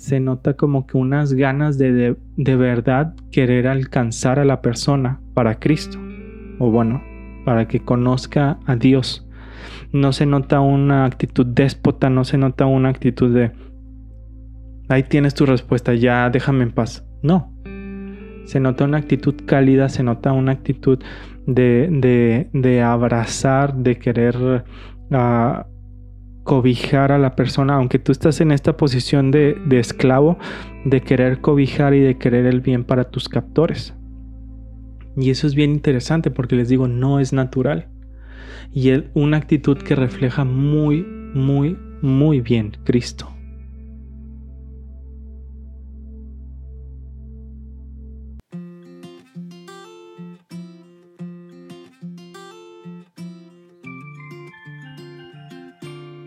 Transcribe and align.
se 0.00 0.18
nota 0.18 0.54
como 0.54 0.86
que 0.86 0.96
unas 0.96 1.34
ganas 1.34 1.76
de, 1.76 2.16
de, 2.36 2.56
verdad 2.56 3.14
querer 3.30 3.66
alcanzar 3.66 4.38
a 4.38 4.46
la 4.46 4.62
persona 4.62 5.20
para 5.34 5.58
Cristo. 5.58 5.98
O 6.58 6.70
bueno, 6.70 7.02
para 7.44 7.68
que 7.68 7.80
conozca 7.80 8.58
a 8.64 8.76
Dios. 8.76 9.28
No 9.92 10.14
se 10.14 10.24
nota 10.24 10.60
una 10.60 11.04
actitud 11.04 11.44
déspota, 11.44 12.08
no 12.08 12.24
se 12.24 12.38
nota 12.38 12.64
una 12.64 12.88
actitud 12.88 13.34
de, 13.34 13.52
ahí 14.88 15.02
tienes 15.02 15.34
tu 15.34 15.44
respuesta, 15.44 15.92
ya 15.92 16.30
déjame 16.30 16.64
en 16.64 16.72
paz. 16.72 17.06
No. 17.22 17.52
Se 18.46 18.58
nota 18.58 18.84
una 18.84 18.96
actitud 18.96 19.34
cálida, 19.44 19.90
se 19.90 20.02
nota 20.02 20.32
una 20.32 20.52
actitud 20.52 20.98
de, 21.46 21.88
de, 21.90 22.48
de 22.54 22.80
abrazar, 22.80 23.74
de 23.74 23.98
querer 23.98 24.64
uh, 25.10 25.64
cobijar 26.50 27.12
a 27.12 27.18
la 27.18 27.36
persona, 27.36 27.76
aunque 27.76 28.00
tú 28.00 28.10
estás 28.10 28.40
en 28.40 28.50
esta 28.50 28.76
posición 28.76 29.30
de, 29.30 29.56
esclavo, 29.70 30.36
de 30.84 31.00
querer 31.00 31.40
cobijar 31.40 31.94
y 31.94 32.00
de 32.00 32.18
querer 32.18 32.44
el 32.44 32.60
bien 32.60 32.82
para 32.82 33.04
tus 33.04 33.28
captores. 33.28 33.94
Y 35.16 35.30
eso 35.30 35.46
es 35.46 35.54
bien 35.54 35.70
interesante 35.70 36.32
porque 36.32 36.56
les 36.56 36.68
digo, 36.68 36.88
no 36.88 37.20
es 37.20 37.32
natural. 37.32 37.86
Y 38.74 38.88
es 38.88 39.04
una 39.14 39.36
actitud 39.36 39.78
que 39.78 39.94
refleja 39.94 40.42
muy, 40.42 41.04
muy, 41.04 41.78
muy 42.02 42.40
bien 42.40 42.76
Cristo. 42.82 43.28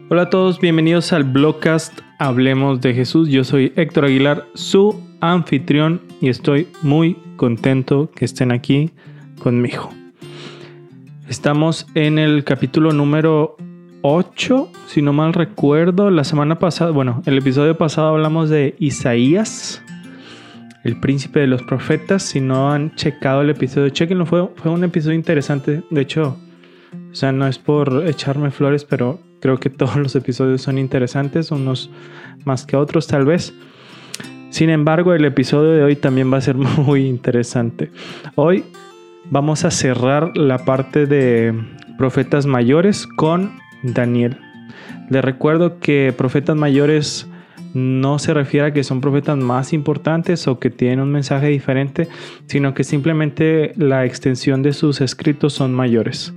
Hola 0.09 0.23
a 0.23 0.30
todos, 0.30 0.59
bienvenidos 0.59 1.13
al 1.13 1.23
blogcast 1.23 1.98
Hablemos 2.20 2.81
de 2.81 2.94
Jesús. 2.94 3.30
Yo 3.30 3.45
soy 3.45 3.71
Héctor 3.77 4.05
Aguilar, 4.05 4.45
su 4.53 5.02
anfitrión, 5.22 6.02
y 6.19 6.27
estoy 6.27 6.67
muy 6.81 7.16
contento 7.38 8.11
que 8.14 8.25
estén 8.25 8.52
aquí 8.52 8.92
conmigo. 9.39 9.89
Estamos 11.30 11.88
en 11.95 12.19
el 12.19 12.44
capítulo 12.44 12.92
número 12.92 13.55
8, 14.02 14.69
si 14.88 15.02
no 15.02 15.14
mal 15.14 15.33
recuerdo. 15.33 16.11
La 16.11 16.25
semana 16.25 16.59
pasada, 16.59 16.92
bueno, 16.92 17.23
el 17.25 17.38
episodio 17.38 17.77
pasado 17.77 18.09
hablamos 18.09 18.49
de 18.49 18.75
Isaías, 18.80 19.81
el 20.83 20.99
príncipe 20.99 21.39
de 21.39 21.47
los 21.47 21.64
profetas. 21.64 22.23
Si 22.23 22.42
no 22.42 22.73
han 22.73 22.94
checado 22.95 23.42
el 23.42 23.49
episodio, 23.49 23.89
chequenlo. 23.89 24.25
Fue, 24.25 24.49
fue 24.58 24.70
un 24.70 24.83
episodio 24.83 25.16
interesante. 25.16 25.81
De 25.89 26.02
hecho, 26.02 26.38
o 27.11 27.16
sea, 27.16 27.31
no 27.31 27.47
es 27.47 27.58
por 27.58 28.03
echarme 28.05 28.52
flores, 28.52 28.83
pero 28.83 29.20
Creo 29.44 29.59
que 29.59 29.69
todos 29.69 29.97
los 29.97 30.16
episodios 30.16 30.61
son 30.61 30.77
interesantes, 30.77 31.52
unos 31.52 31.89
más 32.45 32.66
que 32.66 32.77
otros 32.77 33.08
tal 33.08 33.25
vez. 33.25 33.53
Sin 34.52 34.69
embargo, 34.69 35.13
el 35.13 35.25
episodio 35.25 35.72
de 35.72 35.83
hoy 35.83 35.97
también 35.97 36.31
va 36.31 36.38
a 36.38 36.41
ser 36.41 36.55
muy 36.55 37.05
interesante. 37.05 37.91
Hoy 38.36 38.64
vamos 39.30 39.66
a 39.66 39.71
cerrar 39.71 40.38
la 40.38 40.59
parte 40.59 41.08
de 41.08 41.53
profetas 41.97 42.45
mayores 42.45 43.05
con 43.05 43.52
Daniel. 43.83 44.38
Les 45.09 45.21
recuerdo 45.21 45.77
que 45.77 46.14
profetas 46.17 46.55
mayores 46.55 47.27
no 47.73 48.19
se 48.19 48.33
refiere 48.33 48.67
a 48.67 48.71
que 48.71 48.86
son 48.86 49.02
profetas 49.02 49.38
más 49.38 49.73
importantes 49.73 50.47
o 50.47 50.58
que 50.58 50.69
tienen 50.69 51.02
un 51.02 51.11
mensaje 51.11 51.47
diferente, 51.47 52.08
sino 52.45 52.73
que 52.73 52.86
simplemente 52.86 53.73
la 53.75 54.05
extensión 54.05 54.64
de 54.64 54.71
sus 54.71 55.02
escritos 55.02 55.52
son 55.52 55.73
mayores. 55.73 56.33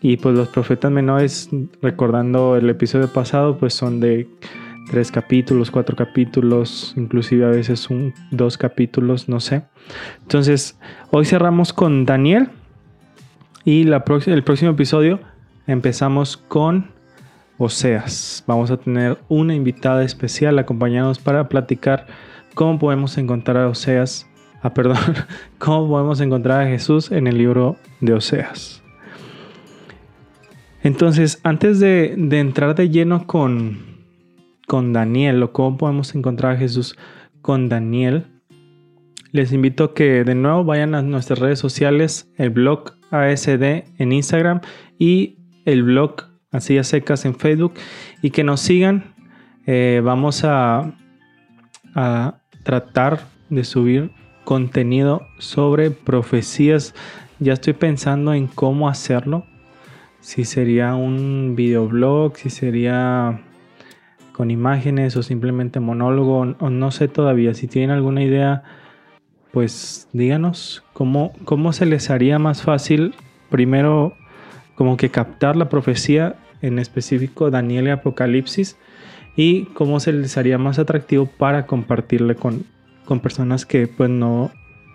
Y 0.00 0.16
pues 0.16 0.36
los 0.36 0.48
profetas 0.48 0.92
menores, 0.92 1.50
recordando 1.82 2.56
el 2.56 2.70
episodio 2.70 3.08
pasado, 3.12 3.58
pues 3.58 3.74
son 3.74 4.00
de 4.00 4.28
tres 4.88 5.10
capítulos, 5.10 5.70
cuatro 5.70 5.96
capítulos, 5.96 6.94
inclusive 6.96 7.44
a 7.44 7.50
veces 7.50 7.90
un, 7.90 8.14
dos 8.30 8.56
capítulos, 8.56 9.28
no 9.28 9.40
sé. 9.40 9.62
Entonces, 10.22 10.78
hoy 11.10 11.24
cerramos 11.24 11.72
con 11.72 12.04
Daniel 12.04 12.48
y 13.64 13.86
el 13.88 14.02
próximo 14.44 14.70
episodio 14.70 15.20
empezamos 15.66 16.36
con 16.36 16.90
Oseas. 17.58 18.44
Vamos 18.46 18.70
a 18.70 18.76
tener 18.78 19.18
una 19.28 19.54
invitada 19.54 20.04
especial 20.04 20.58
acompañados 20.58 21.18
para 21.18 21.48
platicar 21.48 22.06
cómo 22.54 22.78
podemos 22.78 23.18
encontrar 23.18 23.58
a 23.58 23.68
Oseas, 23.68 24.26
ah, 24.62 24.72
perdón, 24.72 24.98
cómo 25.58 25.88
podemos 25.88 26.20
encontrar 26.20 26.62
a 26.62 26.68
Jesús 26.68 27.10
en 27.12 27.26
el 27.26 27.36
libro 27.36 27.76
de 28.00 28.14
Oseas. 28.14 28.77
Entonces, 30.82 31.40
antes 31.42 31.80
de, 31.80 32.14
entrar 32.30 32.74
de 32.74 32.88
lleno 32.88 33.26
con, 33.26 33.78
con 34.66 34.92
Daniel 34.92 35.42
o 35.42 35.52
cómo 35.52 35.76
podemos 35.76 36.14
encontrar 36.14 36.54
a 36.54 36.58
Jesús 36.58 36.96
con 37.42 37.68
Daniel, 37.68 38.26
les 39.32 39.52
invito 39.52 39.84
a 39.84 39.94
que 39.94 40.24
de 40.24 40.34
nuevo 40.34 40.64
vayan 40.64 40.94
a 40.94 41.02
nuestras 41.02 41.38
redes 41.38 41.58
sociales, 41.58 42.30
el 42.36 42.50
blog 42.50 42.92
ASD 43.10 43.84
en 43.98 44.12
Instagram 44.12 44.60
y 44.98 45.38
el 45.64 45.82
blog 45.82 46.28
Así 46.50 46.82
Secas 46.82 47.26
en 47.26 47.34
Facebook 47.34 47.74
y 48.22 48.30
que 48.30 48.42
nos 48.42 48.60
sigan. 48.60 49.14
Eh, 49.66 50.00
vamos 50.02 50.44
a 50.44 50.94
tratar 52.62 53.20
de 53.50 53.64
subir 53.64 54.10
contenido 54.44 55.26
sobre 55.38 55.90
profecías. 55.90 56.94
Ya 57.38 57.52
estoy 57.52 57.74
pensando 57.74 58.32
en 58.32 58.46
cómo 58.46 58.88
hacerlo 58.88 59.44
si 60.20 60.44
sería 60.44 60.94
un 60.94 61.54
videoblog, 61.56 62.36
si 62.36 62.50
sería 62.50 63.40
con 64.32 64.50
imágenes 64.50 65.16
o 65.16 65.22
simplemente 65.22 65.80
monólogo, 65.80 66.54
o 66.58 66.70
no 66.70 66.90
sé 66.90 67.08
todavía. 67.08 67.54
Si 67.54 67.66
tienen 67.66 67.90
alguna 67.90 68.22
idea, 68.22 68.62
pues 69.52 70.08
díganos 70.12 70.84
cómo, 70.92 71.32
cómo 71.44 71.72
se 71.72 71.86
les 71.86 72.10
haría 72.10 72.38
más 72.38 72.62
fácil 72.62 73.14
primero 73.50 74.14
como 74.74 74.96
que 74.96 75.10
captar 75.10 75.56
la 75.56 75.68
profecía, 75.68 76.36
en 76.62 76.78
específico 76.78 77.50
Daniel 77.50 77.88
y 77.88 77.90
Apocalipsis, 77.90 78.76
y 79.34 79.64
cómo 79.74 79.98
se 79.98 80.12
les 80.12 80.36
haría 80.36 80.58
más 80.58 80.78
atractivo 80.78 81.26
para 81.26 81.66
compartirle 81.66 82.36
con, 82.36 82.64
con 83.04 83.18
personas 83.20 83.66
que 83.66 83.88
pues 83.88 84.10
no 84.10 84.52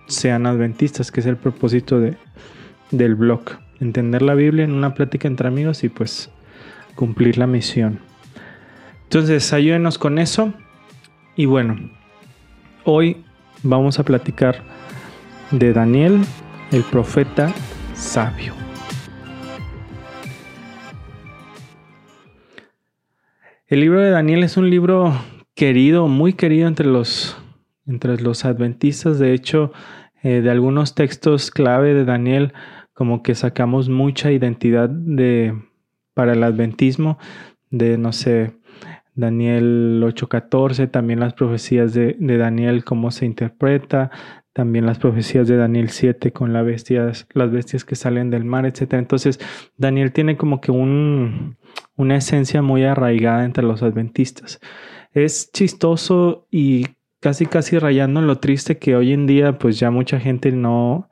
sean 0.07 0.45
adventistas, 0.45 1.11
que 1.11 1.19
es 1.19 1.25
el 1.25 1.37
propósito 1.37 1.99
de, 1.99 2.15
del 2.91 3.15
blog 3.15 3.41
entender 3.79 4.21
la 4.21 4.33
Biblia 4.33 4.63
en 4.63 4.71
una 4.71 4.93
plática 4.93 5.27
entre 5.27 5.47
amigos 5.47 5.83
y 5.83 5.89
pues 5.89 6.29
cumplir 6.95 7.37
la 7.37 7.47
misión. 7.47 7.99
Entonces, 9.03 9.53
ayúdenos 9.53 9.97
con 9.97 10.17
eso. 10.17 10.53
Y 11.35 11.45
bueno, 11.45 11.77
hoy 12.83 13.23
vamos 13.61 13.99
a 13.99 14.03
platicar 14.03 14.63
de 15.51 15.73
Daniel, 15.73 16.21
el 16.71 16.83
profeta 16.83 17.53
sabio. 17.93 18.53
El 23.67 23.79
libro 23.79 24.01
de 24.01 24.11
Daniel 24.11 24.43
es 24.43 24.57
un 24.57 24.69
libro 24.69 25.13
querido, 25.55 26.07
muy 26.07 26.33
querido 26.33 26.67
entre 26.67 26.85
los, 26.85 27.37
entre 27.87 28.21
los 28.21 28.45
adventistas. 28.45 29.17
De 29.19 29.33
hecho, 29.33 29.71
eh, 30.23 30.41
de 30.41 30.49
algunos 30.49 30.95
textos 30.95 31.51
clave 31.51 31.93
de 31.93 32.05
Daniel 32.05 32.53
como 32.93 33.23
que 33.23 33.35
sacamos 33.35 33.89
mucha 33.89 34.31
identidad 34.31 34.89
de, 34.89 35.53
para 36.13 36.33
el 36.33 36.43
adventismo, 36.43 37.17
de, 37.69 37.97
no 37.97 38.13
sé, 38.13 38.53
Daniel 39.15 40.01
8:14, 40.03 40.89
también 40.89 41.19
las 41.19 41.33
profecías 41.33 41.93
de, 41.93 42.15
Daniel, 42.19 42.83
cómo 42.83 43.11
se 43.11 43.25
interpreta, 43.25 44.11
también 44.53 44.85
las 44.85 44.99
profecías 44.99 45.47
de 45.47 45.57
Daniel 45.57 45.89
7 45.89 46.31
con 46.31 46.53
las 46.53 46.65
bestias, 46.65 47.27
las 47.33 47.51
bestias 47.51 47.85
que 47.85 47.95
salen 47.95 48.29
del 48.29 48.45
mar, 48.45 48.65
etc. 48.65 48.93
Entonces, 48.93 49.39
Daniel 49.77 50.11
tiene 50.11 50.37
como 50.37 50.61
que 50.61 50.71
un, 50.71 51.57
una 51.95 52.17
esencia 52.17 52.61
muy 52.61 52.83
arraigada 52.83 53.45
entre 53.45 53.63
los 53.63 53.83
adventistas. 53.83 54.59
Es 55.11 55.51
chistoso 55.51 56.47
y 56.49 56.85
casi 57.23 57.45
casi 57.45 57.79
rayando 57.79 58.19
en 58.19 58.27
lo 58.27 58.39
triste 58.39 58.77
que 58.77 58.97
hoy 58.97 59.13
en 59.13 59.27
día 59.27 59.57
pues 59.57 59.79
ya 59.79 59.89
mucha 59.89 60.19
gente 60.19 60.51
no, 60.51 61.09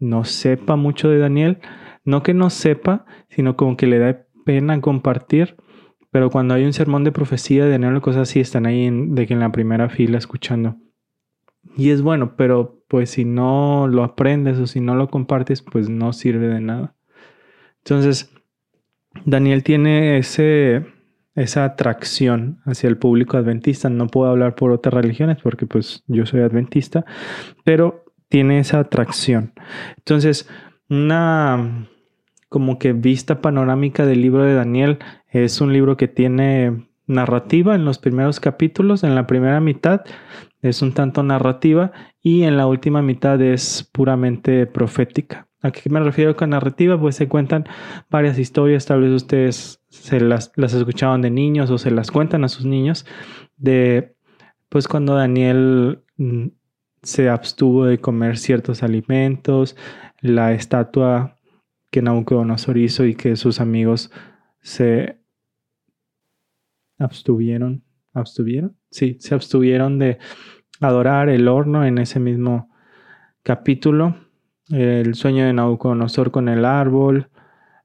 no 0.00 0.24
sepa 0.24 0.74
mucho 0.74 1.08
de 1.08 1.18
Daniel. 1.18 1.60
No 2.04 2.24
que 2.24 2.34
no 2.34 2.50
sepa, 2.50 3.06
sino 3.28 3.56
como 3.56 3.76
que 3.76 3.86
le 3.86 4.00
da 4.00 4.26
pena 4.44 4.80
compartir. 4.80 5.56
Pero 6.10 6.30
cuando 6.30 6.54
hay 6.54 6.64
un 6.64 6.72
sermón 6.72 7.04
de 7.04 7.12
profecía 7.12 7.64
de 7.64 7.70
Daniel 7.70 7.94
o 7.94 8.02
cosas 8.02 8.28
así, 8.28 8.40
están 8.40 8.66
ahí 8.66 8.86
en, 8.86 9.14
de 9.14 9.28
que 9.28 9.34
en 9.34 9.40
la 9.40 9.52
primera 9.52 9.88
fila 9.88 10.18
escuchando. 10.18 10.76
Y 11.76 11.90
es 11.90 12.02
bueno, 12.02 12.34
pero 12.36 12.82
pues 12.88 13.10
si 13.10 13.24
no 13.24 13.86
lo 13.86 14.02
aprendes 14.02 14.58
o 14.58 14.66
si 14.66 14.80
no 14.80 14.96
lo 14.96 15.08
compartes, 15.08 15.62
pues 15.62 15.88
no 15.88 16.12
sirve 16.12 16.48
de 16.48 16.60
nada. 16.60 16.96
Entonces, 17.78 18.34
Daniel 19.24 19.62
tiene 19.62 20.18
ese, 20.18 20.84
esa 21.34 21.64
atracción 21.64 22.60
hacia 22.64 22.88
el 22.88 22.98
público 22.98 23.36
adventista. 23.36 23.88
No 23.88 24.06
puedo 24.06 24.30
hablar 24.30 24.54
por 24.54 24.70
otras 24.70 24.94
religiones 24.94 25.38
porque 25.42 25.66
pues 25.66 26.04
yo 26.06 26.26
soy 26.26 26.40
adventista, 26.40 27.04
pero 27.64 28.04
tiene 28.28 28.58
esa 28.58 28.80
atracción. 28.80 29.52
Entonces, 29.96 30.48
una 30.88 31.88
como 32.48 32.78
que 32.78 32.92
vista 32.92 33.40
panorámica 33.40 34.04
del 34.04 34.20
libro 34.20 34.44
de 34.44 34.54
Daniel 34.54 34.98
es 35.28 35.60
un 35.62 35.72
libro 35.72 35.96
que 35.96 36.08
tiene 36.08 36.86
narrativa 37.06 37.74
en 37.74 37.84
los 37.84 37.98
primeros 37.98 38.40
capítulos, 38.40 39.04
en 39.04 39.14
la 39.14 39.26
primera 39.26 39.60
mitad 39.60 40.02
es 40.62 40.80
un 40.80 40.92
tanto 40.92 41.22
narrativa 41.22 41.92
y 42.22 42.44
en 42.44 42.56
la 42.56 42.66
última 42.66 43.02
mitad 43.02 43.40
es 43.42 43.88
puramente 43.92 44.66
profética. 44.66 45.48
¿A 45.60 45.70
qué 45.70 45.90
me 45.90 46.00
refiero 46.00 46.36
con 46.36 46.50
narrativa? 46.50 46.98
Pues 46.98 47.16
se 47.16 47.28
cuentan 47.28 47.66
varias 48.10 48.38
historias, 48.38 48.86
tal 48.86 49.02
vez 49.02 49.10
ustedes 49.10 49.81
se 49.92 50.20
las, 50.20 50.52
las 50.56 50.72
escuchaban 50.72 51.20
de 51.20 51.30
niños 51.30 51.70
o 51.70 51.76
se 51.76 51.90
las 51.90 52.10
cuentan 52.10 52.44
a 52.44 52.48
sus 52.48 52.64
niños, 52.64 53.04
de 53.58 54.16
pues 54.70 54.88
cuando 54.88 55.14
Daniel 55.14 56.02
mm, 56.16 56.46
se 57.02 57.28
abstuvo 57.28 57.84
de 57.84 57.98
comer 57.98 58.38
ciertos 58.38 58.82
alimentos, 58.82 59.76
la 60.22 60.54
estatua 60.54 61.36
que 61.90 62.00
Nabucodonosor 62.00 62.78
hizo 62.78 63.04
y 63.04 63.14
que 63.14 63.36
sus 63.36 63.60
amigos 63.60 64.10
se 64.62 65.18
abstuvieron, 66.98 67.84
abstuvieron, 68.14 68.78
sí, 68.90 69.18
se 69.20 69.34
abstuvieron 69.34 69.98
de 69.98 70.16
adorar 70.80 71.28
el 71.28 71.48
horno 71.48 71.84
en 71.84 71.98
ese 71.98 72.18
mismo 72.18 72.70
capítulo, 73.42 74.16
el 74.70 75.14
sueño 75.16 75.44
de 75.44 75.52
Nabucodonosor 75.52 76.30
con 76.30 76.48
el 76.48 76.64
árbol, 76.64 77.28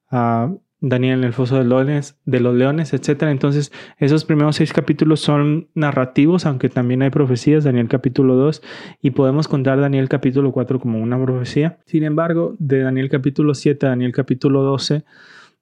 a 0.10 0.54
Daniel 0.80 1.20
en 1.20 1.24
el 1.24 1.34
foso 1.34 1.58
de 1.58 1.64
los 1.64 1.86
leones, 1.86 2.20
de 2.26 2.40
los 2.40 2.56
leones 2.56 2.94
etc. 2.94 3.24
Entonces, 3.24 3.72
esos 3.98 4.26
primeros 4.26 4.58
seis 4.58 4.74
capítulos 4.74 5.20
son 5.22 5.70
narrativos, 5.74 6.46
aunque 6.46 6.70
también 6.70 7.02
hay 7.02 7.10
profecías, 7.10 7.64
Daniel 7.64 7.88
capítulo 7.88 8.36
2, 8.36 8.62
y 9.02 9.12
podemos 9.12 9.48
contar 9.48 9.80
Daniel 9.80 10.08
capítulo 10.08 10.52
4 10.52 10.80
como 10.80 11.02
una 11.02 11.22
profecía. 11.22 11.80
Sin 11.86 12.04
embargo, 12.04 12.56
de 12.60 12.82
Daniel 12.82 13.10
capítulo 13.10 13.56
7 13.56 13.86
a 13.88 13.90
Daniel 13.90 14.12
capítulo 14.12 14.62
12, 14.62 15.04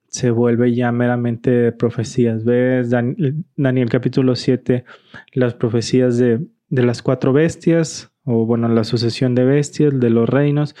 se 0.08 0.30
vuelve 0.30 0.74
ya 0.74 0.92
meramente 0.92 1.72
profecías. 1.72 2.44
¿Ves? 2.44 2.90
Daniel 2.90 3.90
capítulo 3.90 4.36
7, 4.36 4.84
las 5.32 5.54
profecías 5.54 6.18
de, 6.18 6.46
de, 6.68 6.82
las 6.82 7.02
cuatro 7.02 7.32
bestias, 7.32 8.12
o 8.24 8.46
bueno, 8.46 8.68
la 8.68 8.84
sucesión 8.84 9.34
de 9.34 9.44
bestias, 9.44 9.98
de 9.98 10.10
los 10.10 10.28
reinos. 10.28 10.74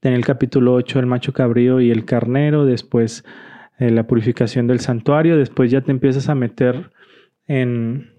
Daniel 0.00 0.24
capítulo 0.24 0.74
8, 0.74 0.98
el 0.98 1.06
macho 1.06 1.32
cabrío 1.32 1.80
y 1.80 1.90
el 1.90 2.04
carnero. 2.04 2.64
Después 2.64 3.24
eh, 3.78 3.90
la 3.90 4.06
purificación 4.06 4.66
del 4.66 4.80
santuario. 4.80 5.36
Después 5.36 5.70
ya 5.70 5.80
te 5.80 5.90
empiezas 5.90 6.28
a 6.28 6.34
meter 6.34 6.90
en... 7.46 8.10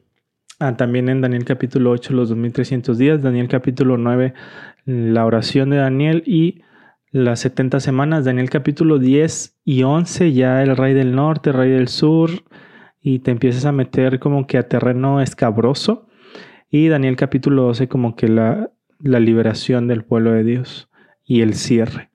Ah, 0.59 0.77
también 0.77 1.09
en 1.09 1.19
Daniel 1.19 1.45
capítulo 1.45 1.91
8, 1.91 2.13
los 2.13 2.29
2300 2.29 2.97
días. 2.97 3.21
Daniel 3.21 3.47
capítulo 3.47 3.97
9, 3.97 4.33
la 4.85 5.25
oración 5.25 5.69
de 5.71 5.77
Daniel 5.77 6.23
y 6.25 6.61
las 7.11 7.41
70 7.41 7.79
semanas, 7.79 8.25
Daniel 8.25 8.49
capítulo 8.49 8.97
10 8.97 9.59
y 9.65 9.83
11, 9.83 10.33
ya 10.33 10.63
el 10.63 10.75
rey 10.75 10.93
del 10.93 11.15
norte, 11.15 11.51
el 11.51 11.55
rey 11.57 11.69
del 11.69 11.87
sur, 11.87 12.31
y 13.01 13.19
te 13.19 13.31
empiezas 13.31 13.65
a 13.65 13.71
meter 13.71 14.19
como 14.19 14.47
que 14.47 14.57
a 14.57 14.67
terreno 14.67 15.21
escabroso. 15.21 16.07
Y 16.69 16.87
Daniel 16.87 17.15
capítulo 17.15 17.63
12 17.63 17.87
como 17.87 18.15
que 18.15 18.27
la, 18.27 18.71
la 18.99 19.19
liberación 19.19 19.87
del 19.87 20.03
pueblo 20.03 20.31
de 20.31 20.43
Dios 20.43 20.89
y 21.23 21.41
el 21.41 21.53
cierre. 21.53 22.09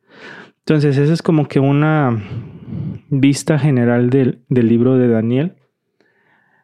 Entonces, 0.60 0.98
esa 0.98 1.12
es 1.12 1.22
como 1.22 1.46
que 1.46 1.60
una 1.60 2.20
vista 3.08 3.58
general 3.58 4.10
del, 4.10 4.44
del 4.48 4.68
libro 4.68 4.96
de 4.96 5.08
Daniel. 5.08 5.56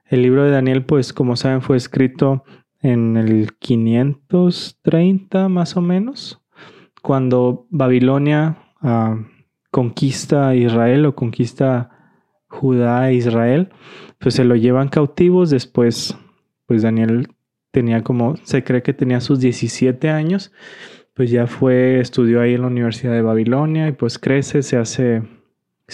El 0.07 0.23
libro 0.23 0.45
de 0.45 0.51
Daniel, 0.51 0.85
pues 0.85 1.13
como 1.13 1.37
saben, 1.37 1.63
fue 1.63 1.77
escrito 1.77 2.45
en 2.81 3.17
el 3.17 3.57
530 3.59 5.49
más 5.49 5.77
o 5.77 5.81
menos 5.81 6.45
cuando 7.05 7.67
Babilonia 7.69 8.57
ah, 8.81 9.19
conquista 9.71 10.55
Israel 10.55 11.05
o 11.05 11.15
conquista 11.15 11.91
Judá 12.49 13.11
e 13.11 13.17
Israel, 13.17 13.69
pues 14.19 14.37
se 14.37 14.45
lo 14.45 14.57
llevan 14.57 14.89
cautivos. 14.89 15.51
Después, 15.51 16.17
pues 16.65 16.81
Daniel 16.81 17.29
tenía 17.73 18.03
como, 18.03 18.37
se 18.45 18.65
cree 18.65 18.83
que 18.83 18.95
tenía 18.95 19.21
sus 19.21 19.39
17 19.41 20.09
años, 20.09 20.51
pues 21.13 21.31
ya 21.31 21.47
fue, 21.47 22.01
estudió 22.01 22.41
ahí 22.41 22.55
en 22.55 22.63
la 22.63 22.69
Universidad 22.69 23.13
de 23.13 23.21
Babilonia 23.21 23.87
y 23.87 23.93
pues 23.93 24.19
crece, 24.19 24.63
se 24.63 24.79
hace, 24.79 25.23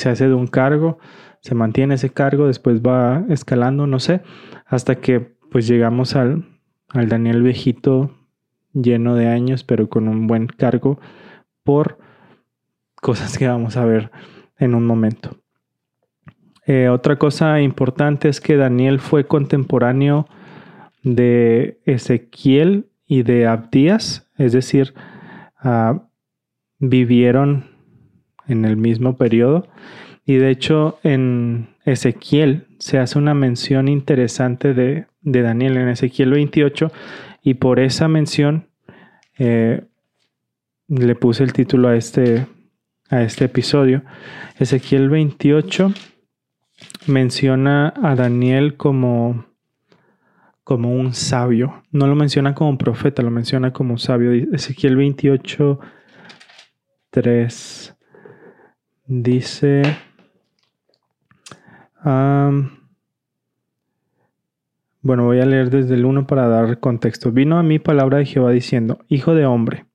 se 0.00 0.08
hace 0.08 0.28
de 0.28 0.34
un 0.34 0.46
cargo, 0.46 0.98
se 1.40 1.54
mantiene 1.54 1.94
ese 1.94 2.10
cargo, 2.10 2.46
después 2.46 2.80
va 2.80 3.24
escalando, 3.28 3.86
no 3.86 4.00
sé, 4.00 4.22
hasta 4.66 4.96
que 4.96 5.20
pues 5.50 5.66
llegamos 5.68 6.16
al, 6.16 6.46
al 6.88 7.08
Daniel 7.08 7.42
viejito 7.42 8.10
lleno 8.72 9.14
de 9.14 9.28
años, 9.28 9.62
pero 9.62 9.90
con 9.90 10.08
un 10.08 10.26
buen 10.26 10.46
cargo 10.46 10.98
por 11.64 11.98
cosas 12.94 13.36
que 13.36 13.46
vamos 13.46 13.76
a 13.76 13.84
ver 13.84 14.10
en 14.58 14.74
un 14.74 14.86
momento. 14.86 15.36
Eh, 16.66 16.88
otra 16.88 17.18
cosa 17.18 17.60
importante 17.60 18.28
es 18.28 18.40
que 18.40 18.56
Daniel 18.56 19.00
fue 19.00 19.26
contemporáneo 19.26 20.26
de 21.02 21.80
Ezequiel 21.84 22.90
y 23.06 23.22
de 23.22 23.46
Abdías, 23.46 24.30
es 24.38 24.52
decir, 24.52 24.94
ah, 25.58 26.04
vivieron 26.78 27.64
en 28.50 28.64
el 28.64 28.76
mismo 28.76 29.16
periodo. 29.16 29.68
Y 30.26 30.36
de 30.36 30.50
hecho 30.50 30.98
en 31.02 31.68
Ezequiel 31.84 32.66
se 32.78 32.98
hace 32.98 33.18
una 33.18 33.34
mención 33.34 33.88
interesante 33.88 34.74
de, 34.74 35.06
de 35.22 35.42
Daniel 35.42 35.76
en 35.76 35.88
Ezequiel 35.88 36.30
28 36.32 36.92
y 37.42 37.54
por 37.54 37.80
esa 37.80 38.08
mención 38.08 38.68
eh, 39.38 39.82
le 40.88 41.14
puse 41.14 41.44
el 41.44 41.52
título 41.52 41.88
a 41.88 41.96
este, 41.96 42.46
a 43.08 43.22
este 43.22 43.46
episodio. 43.46 44.02
Ezequiel 44.58 45.08
28 45.08 45.92
menciona 47.06 47.94
a 48.02 48.14
Daniel 48.14 48.76
como, 48.76 49.46
como 50.64 50.92
un 50.92 51.14
sabio. 51.14 51.82
No 51.92 52.06
lo 52.06 52.16
menciona 52.16 52.54
como 52.54 52.76
profeta, 52.76 53.22
lo 53.22 53.30
menciona 53.30 53.72
como 53.72 53.98
sabio. 53.98 54.32
Ezequiel 54.52 54.96
28, 54.96 55.80
3 57.10 57.96
dice... 59.10 59.82
Bueno, 65.02 65.24
voy 65.24 65.40
a 65.40 65.46
leer 65.46 65.70
desde 65.70 65.94
el 65.94 66.04
1 66.04 66.26
para 66.26 66.46
dar 66.46 66.78
contexto. 66.78 67.32
Vino 67.32 67.58
a 67.58 67.62
mí 67.62 67.78
palabra 67.78 68.18
de 68.18 68.26
Jehová 68.26 68.52
diciendo, 68.52 69.00
Hijo 69.08 69.34
de 69.34 69.46
hombre, 69.46 69.86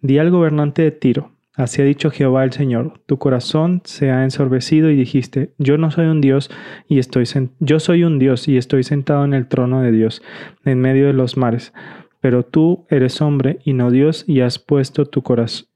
di 0.00 0.18
al 0.18 0.30
gobernante 0.30 0.82
de 0.82 0.90
Tiro, 0.92 1.32
así 1.54 1.82
ha 1.82 1.84
dicho 1.84 2.10
Jehová 2.10 2.44
el 2.44 2.52
Señor, 2.52 3.00
tu 3.06 3.18
corazón 3.18 3.80
se 3.84 4.10
ha 4.10 4.22
ensorbecido 4.22 4.90
y 4.90 4.96
dijiste, 4.96 5.54
yo 5.58 5.78
no 5.78 5.90
soy 5.90 6.06
un 6.06 6.20
Dios 6.20 6.50
y 6.88 6.98
estoy 6.98 7.24
yo 7.58 7.80
soy 7.80 8.04
un 8.04 8.18
Dios 8.18 8.46
y 8.46 8.56
estoy 8.56 8.84
sentado 8.84 9.24
en 9.24 9.34
el 9.34 9.48
trono 9.48 9.80
de 9.80 9.92
Dios, 9.92 10.22
en 10.64 10.78
medio 10.78 11.06
de 11.06 11.14
los 11.14 11.36
mares, 11.36 11.72
pero 12.20 12.44
tú 12.44 12.86
eres 12.90 13.20
hombre 13.22 13.58
y 13.64 13.72
no 13.72 13.90
Dios 13.90 14.24
y 14.26 14.40
has 14.40 14.58
puesto 14.58 15.06
tu 15.06 15.22
corazón 15.22 15.73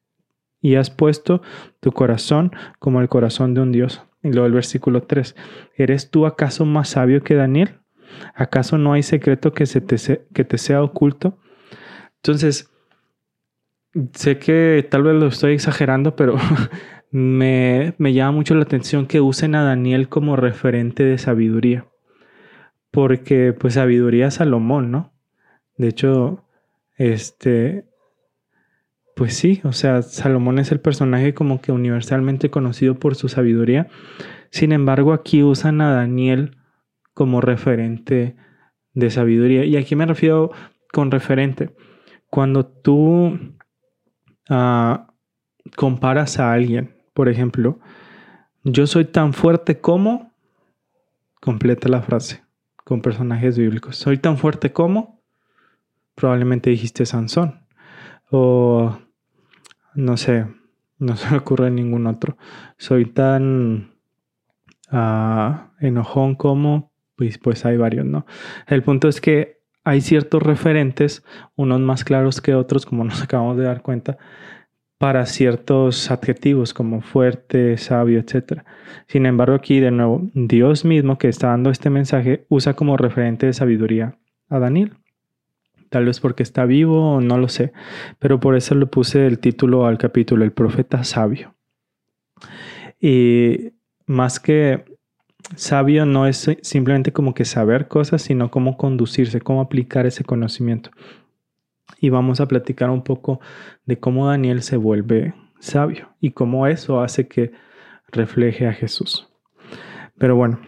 y 0.60 0.74
has 0.76 0.90
puesto 0.90 1.42
tu 1.80 1.92
corazón 1.92 2.52
como 2.78 3.00
el 3.00 3.08
corazón 3.08 3.54
de 3.54 3.60
un 3.60 3.72
Dios. 3.72 4.02
Y 4.22 4.32
luego 4.32 4.46
el 4.46 4.52
versículo 4.52 5.02
3, 5.02 5.36
¿eres 5.76 6.10
tú 6.10 6.26
acaso 6.26 6.64
más 6.64 6.90
sabio 6.90 7.22
que 7.22 7.34
Daniel? 7.34 7.78
¿Acaso 8.34 8.78
no 8.78 8.92
hay 8.92 9.02
secreto 9.02 9.52
que, 9.52 9.66
se 9.66 9.80
te, 9.80 9.96
que 10.32 10.44
te 10.44 10.58
sea 10.58 10.82
oculto? 10.82 11.38
Entonces, 12.16 12.70
sé 14.12 14.38
que 14.38 14.86
tal 14.90 15.04
vez 15.04 15.14
lo 15.14 15.28
estoy 15.28 15.54
exagerando, 15.54 16.16
pero 16.16 16.36
me, 17.10 17.94
me 17.98 18.12
llama 18.12 18.32
mucho 18.32 18.54
la 18.54 18.62
atención 18.62 19.06
que 19.06 19.20
usen 19.20 19.54
a 19.54 19.62
Daniel 19.62 20.08
como 20.08 20.36
referente 20.36 21.04
de 21.04 21.18
sabiduría. 21.18 21.86
Porque, 22.90 23.52
pues, 23.52 23.74
sabiduría 23.74 24.30
Salomón, 24.30 24.90
¿no? 24.90 25.12
De 25.76 25.88
hecho, 25.88 26.44
este, 26.96 27.84
pues 29.18 29.34
sí, 29.34 29.60
o 29.64 29.72
sea, 29.72 30.02
Salomón 30.02 30.60
es 30.60 30.70
el 30.70 30.78
personaje 30.78 31.34
como 31.34 31.60
que 31.60 31.72
universalmente 31.72 32.50
conocido 32.50 33.00
por 33.00 33.16
su 33.16 33.28
sabiduría. 33.28 33.88
Sin 34.52 34.70
embargo, 34.70 35.12
aquí 35.12 35.42
usan 35.42 35.80
a 35.80 35.90
Daniel 35.90 36.56
como 37.14 37.40
referente 37.40 38.36
de 38.94 39.10
sabiduría. 39.10 39.64
Y 39.64 39.76
aquí 39.76 39.96
me 39.96 40.06
refiero 40.06 40.52
con 40.92 41.10
referente. 41.10 41.74
Cuando 42.30 42.64
tú 42.64 43.56
ah, 44.48 45.08
comparas 45.74 46.38
a 46.38 46.52
alguien, 46.52 46.94
por 47.12 47.28
ejemplo, 47.28 47.80
yo 48.62 48.86
soy 48.86 49.04
tan 49.04 49.32
fuerte 49.32 49.80
como, 49.80 50.32
completa 51.40 51.88
la 51.88 52.02
frase 52.02 52.44
con 52.84 53.02
personajes 53.02 53.58
bíblicos. 53.58 53.96
Soy 53.96 54.18
tan 54.18 54.38
fuerte 54.38 54.72
como, 54.72 55.24
probablemente 56.14 56.70
dijiste 56.70 57.04
Sansón. 57.04 57.66
O, 58.30 58.96
no 59.98 60.16
sé, 60.16 60.46
no 60.98 61.16
se 61.16 61.28
me 61.30 61.38
ocurre 61.38 61.70
ningún 61.72 62.06
otro. 62.06 62.38
Soy 62.76 63.06
tan 63.06 63.90
ah, 64.90 65.72
enojón 65.80 66.36
como, 66.36 66.92
pues, 67.16 67.38
pues 67.38 67.64
hay 67.64 67.76
varios, 67.76 68.06
¿no? 68.06 68.24
El 68.68 68.84
punto 68.84 69.08
es 69.08 69.20
que 69.20 69.58
hay 69.82 70.00
ciertos 70.00 70.40
referentes, 70.40 71.24
unos 71.56 71.80
más 71.80 72.04
claros 72.04 72.40
que 72.40 72.54
otros, 72.54 72.86
como 72.86 73.02
nos 73.02 73.22
acabamos 73.24 73.56
de 73.56 73.64
dar 73.64 73.82
cuenta, 73.82 74.18
para 74.98 75.26
ciertos 75.26 76.12
adjetivos 76.12 76.74
como 76.74 77.00
fuerte, 77.00 77.76
sabio, 77.76 78.20
etc. 78.20 78.62
Sin 79.08 79.26
embargo, 79.26 79.56
aquí 79.56 79.80
de 79.80 79.90
nuevo, 79.90 80.30
Dios 80.32 80.84
mismo 80.84 81.18
que 81.18 81.28
está 81.28 81.48
dando 81.48 81.70
este 81.70 81.90
mensaje 81.90 82.46
usa 82.48 82.74
como 82.74 82.96
referente 82.96 83.46
de 83.46 83.52
sabiduría 83.52 84.16
a 84.48 84.60
Daniel. 84.60 84.92
Tal 85.90 86.04
vez 86.04 86.20
porque 86.20 86.42
está 86.42 86.64
vivo 86.64 87.20
no 87.20 87.38
lo 87.38 87.48
sé, 87.48 87.72
pero 88.18 88.40
por 88.40 88.56
eso 88.56 88.74
le 88.74 88.86
puse 88.86 89.26
el 89.26 89.38
título 89.38 89.86
al 89.86 89.98
capítulo, 89.98 90.44
el 90.44 90.52
profeta 90.52 91.04
sabio. 91.04 91.54
Y 93.00 93.72
más 94.06 94.40
que 94.40 94.84
sabio 95.56 96.04
no 96.04 96.26
es 96.26 96.50
simplemente 96.62 97.12
como 97.12 97.34
que 97.34 97.44
saber 97.44 97.88
cosas, 97.88 98.22
sino 98.22 98.50
cómo 98.50 98.76
conducirse, 98.76 99.40
cómo 99.40 99.60
aplicar 99.60 100.06
ese 100.06 100.24
conocimiento 100.24 100.90
y 102.00 102.10
vamos 102.10 102.40
a 102.40 102.46
platicar 102.46 102.90
un 102.90 103.02
poco 103.02 103.40
de 103.86 103.98
cómo 103.98 104.26
Daniel 104.26 104.62
se 104.62 104.76
vuelve 104.76 105.34
sabio 105.58 106.08
y 106.20 106.32
cómo 106.32 106.66
eso 106.66 107.00
hace 107.00 107.28
que 107.28 107.52
refleje 108.08 108.66
a 108.66 108.72
Jesús. 108.72 109.28
Pero 110.18 110.36
bueno, 110.36 110.60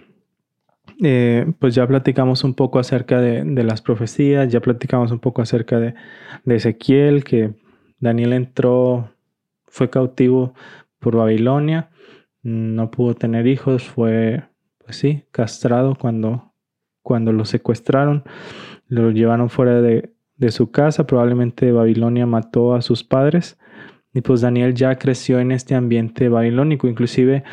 eh, 1.02 1.52
pues 1.58 1.74
ya 1.74 1.86
platicamos 1.86 2.44
un 2.44 2.54
poco 2.54 2.78
acerca 2.78 3.20
de, 3.20 3.64
las 3.64 3.80
profecías, 3.80 4.48
ya 4.48 4.60
platicamos 4.60 5.10
un 5.12 5.18
poco 5.18 5.42
acerca 5.42 5.78
de, 5.78 5.94
Ezequiel, 6.46 7.24
que 7.24 7.54
Daniel 7.98 8.32
entró, 8.32 9.10
fue 9.66 9.88
cautivo 9.88 10.54
por 10.98 11.16
Babilonia, 11.16 11.90
no 12.42 12.90
pudo 12.90 13.14
tener 13.14 13.46
hijos, 13.46 13.84
fue, 13.84 14.42
pues 14.84 14.96
sí, 14.96 15.24
castrado 15.30 15.94
cuando, 15.94 16.52
cuando 17.02 17.32
lo 17.32 17.44
secuestraron, 17.44 18.24
lo 18.88 19.10
llevaron 19.10 19.48
fuera 19.48 19.80
de, 19.80 20.12
de 20.36 20.50
su 20.50 20.70
casa, 20.70 21.06
probablemente 21.06 21.72
Babilonia 21.72 22.26
mató 22.26 22.74
a 22.74 22.82
sus 22.82 23.04
padres 23.04 23.58
y 24.12 24.22
pues 24.22 24.40
Daniel 24.40 24.74
ya 24.74 24.96
creció 24.96 25.38
en 25.38 25.52
este 25.52 25.74
ambiente 25.74 26.28
babilónico, 26.28 26.88
inclusive 26.88 27.44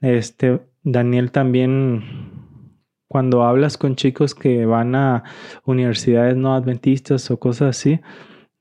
este 0.00 0.60
Daniel 0.82 1.30
también 1.30 2.29
cuando 3.10 3.42
hablas 3.42 3.76
con 3.76 3.96
chicos 3.96 4.36
que 4.36 4.64
van 4.66 4.94
a 4.94 5.24
universidades 5.64 6.36
no 6.36 6.54
adventistas 6.54 7.28
o 7.32 7.40
cosas 7.40 7.76
así, 7.76 7.98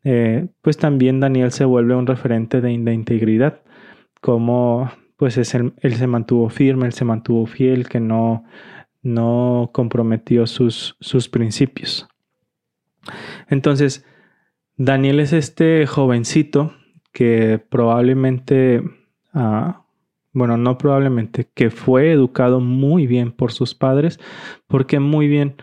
eh, 0.04 0.48
pues 0.64 0.76
también 0.76 1.20
Daniel 1.20 1.52
se 1.52 1.66
vuelve 1.66 1.94
un 1.94 2.08
referente 2.08 2.60
de, 2.60 2.72
integridad, 2.72 3.62
como 4.22 4.92
pues 5.18 5.38
es 5.38 5.54
él 5.54 5.96
se 5.96 6.08
mantuvo 6.08 6.50
firme, 6.50 6.88
él 6.88 6.94
se 6.94 7.06
mantuvo 7.06 7.46
fiel, 7.46 7.88
que 7.88 8.00
no, 8.00 8.44
no 9.04 9.70
comprometió 9.72 10.48
sus, 10.48 10.98
sus 11.00 11.30
principios. 11.30 12.08
Entonces, 13.50 14.04
Daniel 14.78 15.20
es 15.20 15.32
este 15.32 15.86
jovencito 15.86 16.74
que 17.14 17.64
probablemente, 17.70 18.82
ah, 19.32 19.86
bueno, 20.34 20.58
no 20.58 20.78
probablemente, 20.78 21.50
que 21.54 21.70
fue 21.70 22.12
educado 22.12 22.60
muy 22.60 23.08
bien 23.08 23.32
por 23.32 23.52
sus 23.52 23.76
padres. 23.76 24.20
¿Por 24.68 24.86
qué 24.86 25.00
muy 25.00 25.28
bien? 25.28 25.56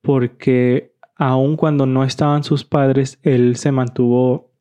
Porque 0.00 0.94
aun 1.16 1.56
cuando 1.56 1.86
no 1.86 2.04
estaban 2.04 2.44
sus 2.44 2.64
padres, 2.64 3.18
él 3.22 3.56
se 3.56 3.72
mantuvo 3.72 4.52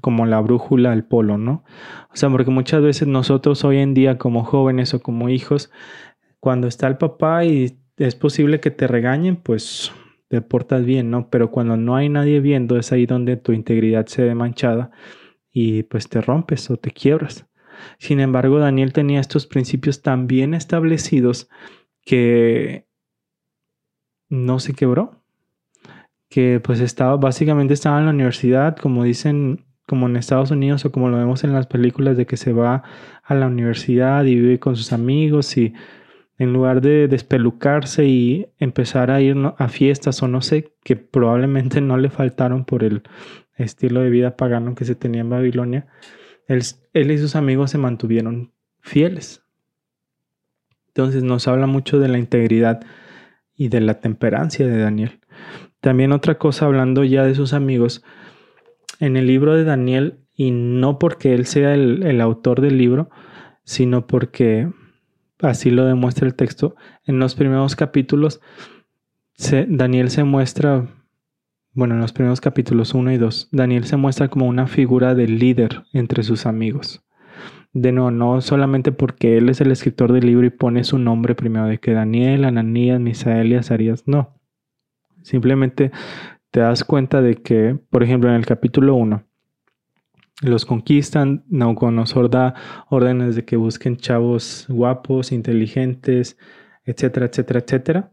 como 0.00 0.26
la 0.26 0.40
brújula 0.40 0.92
al 0.92 1.04
polo, 1.04 1.38
¿no? 1.38 1.64
O 2.12 2.16
sea, 2.16 2.30
porque 2.30 2.50
muchas 2.50 2.82
veces 2.82 3.08
nosotros 3.08 3.64
hoy 3.64 3.78
en 3.78 3.94
día 3.94 4.18
como 4.18 4.44
jóvenes 4.44 4.94
o 4.94 5.00
como 5.00 5.28
hijos, 5.28 5.70
cuando 6.40 6.68
está 6.68 6.86
el 6.86 6.98
papá 6.98 7.44
y 7.44 7.78
es 7.96 8.14
posible 8.14 8.60
que 8.60 8.70
te 8.70 8.86
regañen, 8.86 9.36
pues 9.36 9.92
te 10.28 10.40
portas 10.40 10.84
bien, 10.84 11.10
¿no? 11.10 11.30
Pero 11.30 11.50
cuando 11.50 11.76
no 11.76 11.96
hay 11.96 12.08
nadie 12.08 12.40
viendo 12.40 12.78
es 12.78 12.92
ahí 12.92 13.06
donde 13.06 13.36
tu 13.36 13.52
integridad 13.52 14.06
se 14.06 14.22
ve 14.22 14.34
manchada 14.34 14.90
y 15.50 15.82
pues 15.84 16.08
te 16.08 16.20
rompes 16.20 16.70
o 16.70 16.76
te 16.76 16.90
quiebras. 16.90 17.47
Sin 17.98 18.20
embargo, 18.20 18.58
Daniel 18.58 18.92
tenía 18.92 19.20
estos 19.20 19.46
principios 19.46 20.02
tan 20.02 20.26
bien 20.26 20.54
establecidos 20.54 21.48
que 22.02 22.86
no 24.28 24.60
se 24.60 24.74
quebró, 24.74 25.22
que 26.28 26.60
pues 26.60 26.80
estaba, 26.80 27.16
básicamente 27.16 27.74
estaba 27.74 27.98
en 27.98 28.06
la 28.06 28.12
universidad, 28.12 28.76
como 28.76 29.04
dicen, 29.04 29.64
como 29.86 30.06
en 30.06 30.16
Estados 30.16 30.50
Unidos 30.50 30.84
o 30.84 30.92
como 30.92 31.08
lo 31.08 31.16
vemos 31.16 31.44
en 31.44 31.54
las 31.54 31.66
películas 31.66 32.16
de 32.16 32.26
que 32.26 32.36
se 32.36 32.52
va 32.52 32.82
a 33.22 33.34
la 33.34 33.46
universidad 33.46 34.24
y 34.24 34.34
vive 34.34 34.58
con 34.58 34.76
sus 34.76 34.92
amigos 34.92 35.56
y 35.56 35.72
en 36.38 36.52
lugar 36.52 36.80
de 36.80 37.08
despelucarse 37.08 38.04
y 38.04 38.46
empezar 38.58 39.10
a 39.10 39.20
ir 39.20 39.36
a 39.56 39.68
fiestas 39.68 40.22
o 40.22 40.28
no 40.28 40.40
sé, 40.40 40.72
que 40.84 40.96
probablemente 40.96 41.80
no 41.80 41.96
le 41.96 42.10
faltaron 42.10 42.64
por 42.64 42.84
el 42.84 43.02
estilo 43.56 44.00
de 44.00 44.10
vida 44.10 44.36
pagano 44.36 44.74
que 44.74 44.84
se 44.84 44.94
tenía 44.94 45.22
en 45.22 45.30
Babilonia, 45.30 45.86
él, 46.48 47.10
y 47.10 47.18
sus 47.18 47.36
amigos 47.36 47.70
se 47.70 47.78
mantuvieron 47.78 48.52
fieles. 48.80 49.44
Entonces 50.88 51.22
nos 51.22 51.46
habla 51.46 51.66
mucho 51.66 52.00
de 52.00 52.08
la 52.08 52.18
integridad 52.18 52.80
y 53.54 53.68
de 53.68 53.80
la 53.80 54.00
temperancia 54.00 54.66
de 54.66 54.78
Daniel. 54.78 55.20
También 55.80 56.12
otra 56.12 56.38
cosa, 56.38 56.66
hablando 56.66 57.04
ya 57.04 57.24
de 57.24 57.34
sus 57.36 57.52
amigos, 57.52 58.02
en 58.98 59.16
el 59.16 59.26
libro 59.26 59.54
de 59.54 59.64
Daniel, 59.64 60.18
y 60.34 60.50
no 60.50 60.98
porque 60.98 61.34
él 61.34 61.46
sea 61.46 61.74
el, 61.74 62.02
el 62.02 62.20
autor 62.20 62.60
del 62.60 62.78
libro, 62.78 63.10
sino 63.64 64.06
porque 64.06 64.68
así 65.40 65.70
lo 65.70 65.84
demuestra 65.84 66.26
el 66.26 66.34
texto, 66.34 66.74
en 67.06 67.18
los 67.18 67.34
primeros 67.34 67.76
capítulos, 67.76 68.40
Daniel 69.68 70.10
se 70.10 70.24
muestra, 70.24 70.88
bueno, 71.78 71.94
en 71.94 72.00
los 72.00 72.12
primeros 72.12 72.40
capítulos 72.40 72.92
1 72.92 73.12
y 73.12 73.18
2, 73.18 73.50
Daniel 73.52 73.84
se 73.84 73.96
muestra 73.96 74.26
como 74.26 74.48
una 74.48 74.66
figura 74.66 75.14
de 75.14 75.28
líder 75.28 75.84
entre 75.92 76.24
sus 76.24 76.44
amigos. 76.44 77.04
De 77.72 77.92
nuevo, 77.92 78.10
no 78.10 78.40
solamente 78.40 78.90
porque 78.90 79.38
él 79.38 79.48
es 79.48 79.60
el 79.60 79.70
escritor 79.70 80.12
del 80.12 80.26
libro 80.26 80.44
y 80.44 80.50
pone 80.50 80.82
su 80.82 80.98
nombre 80.98 81.36
primero 81.36 81.66
de 81.66 81.78
que 81.78 81.92
Daniel, 81.92 82.46
Ananías, 82.46 82.98
Misael 82.98 83.52
y 83.52 83.54
Azarías, 83.54 84.08
no. 84.08 84.40
Simplemente 85.22 85.92
te 86.50 86.58
das 86.58 86.82
cuenta 86.82 87.22
de 87.22 87.36
que, 87.36 87.78
por 87.90 88.02
ejemplo, 88.02 88.28
en 88.28 88.34
el 88.34 88.44
capítulo 88.44 88.96
1, 88.96 89.22
los 90.42 90.64
conquistan, 90.64 91.44
Nauconosor 91.48 92.28
da 92.28 92.54
órdenes 92.90 93.36
de 93.36 93.44
que 93.44 93.54
busquen 93.54 93.98
chavos 93.98 94.66
guapos, 94.68 95.30
inteligentes, 95.30 96.38
etcétera, 96.84 97.26
etcétera, 97.26 97.60
etcétera. 97.60 98.10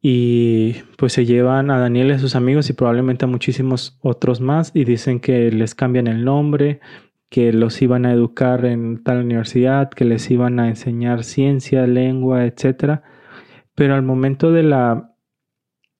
Y 0.00 0.74
pues 0.96 1.12
se 1.12 1.26
llevan 1.26 1.70
a 1.70 1.78
Daniel 1.78 2.08
y 2.08 2.12
a 2.12 2.18
sus 2.18 2.36
amigos 2.36 2.70
y 2.70 2.72
probablemente 2.72 3.24
a 3.24 3.28
muchísimos 3.28 3.98
otros 4.00 4.40
más 4.40 4.70
y 4.74 4.84
dicen 4.84 5.18
que 5.18 5.50
les 5.50 5.74
cambian 5.74 6.06
el 6.06 6.24
nombre, 6.24 6.80
que 7.28 7.52
los 7.52 7.82
iban 7.82 8.06
a 8.06 8.12
educar 8.12 8.64
en 8.64 9.02
tal 9.02 9.24
universidad, 9.24 9.90
que 9.90 10.04
les 10.04 10.30
iban 10.30 10.60
a 10.60 10.68
enseñar 10.68 11.24
ciencia, 11.24 11.86
lengua, 11.86 12.44
etcétera. 12.44 13.02
Pero 13.74 13.94
al 13.94 14.02
momento 14.02 14.52
de 14.52 14.62
la 14.62 15.14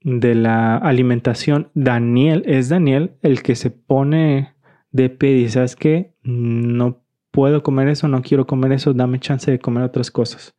de 0.02 0.34
la 0.34 0.76
alimentación, 0.76 1.70
Daniel 1.74 2.42
es 2.46 2.68
Daniel 2.68 3.16
el 3.22 3.42
que 3.42 3.56
se 3.56 3.70
pone 3.70 4.54
de 4.90 5.10
pedir, 5.10 5.50
¿sabes 5.50 5.76
qué? 5.76 6.14
No 6.22 7.02
puedo 7.30 7.62
comer 7.62 7.88
eso, 7.88 8.08
no 8.08 8.22
quiero 8.22 8.46
comer 8.46 8.72
eso, 8.72 8.94
dame 8.94 9.18
chance 9.18 9.50
de 9.50 9.58
comer 9.58 9.82
otras 9.84 10.10
cosas. 10.10 10.56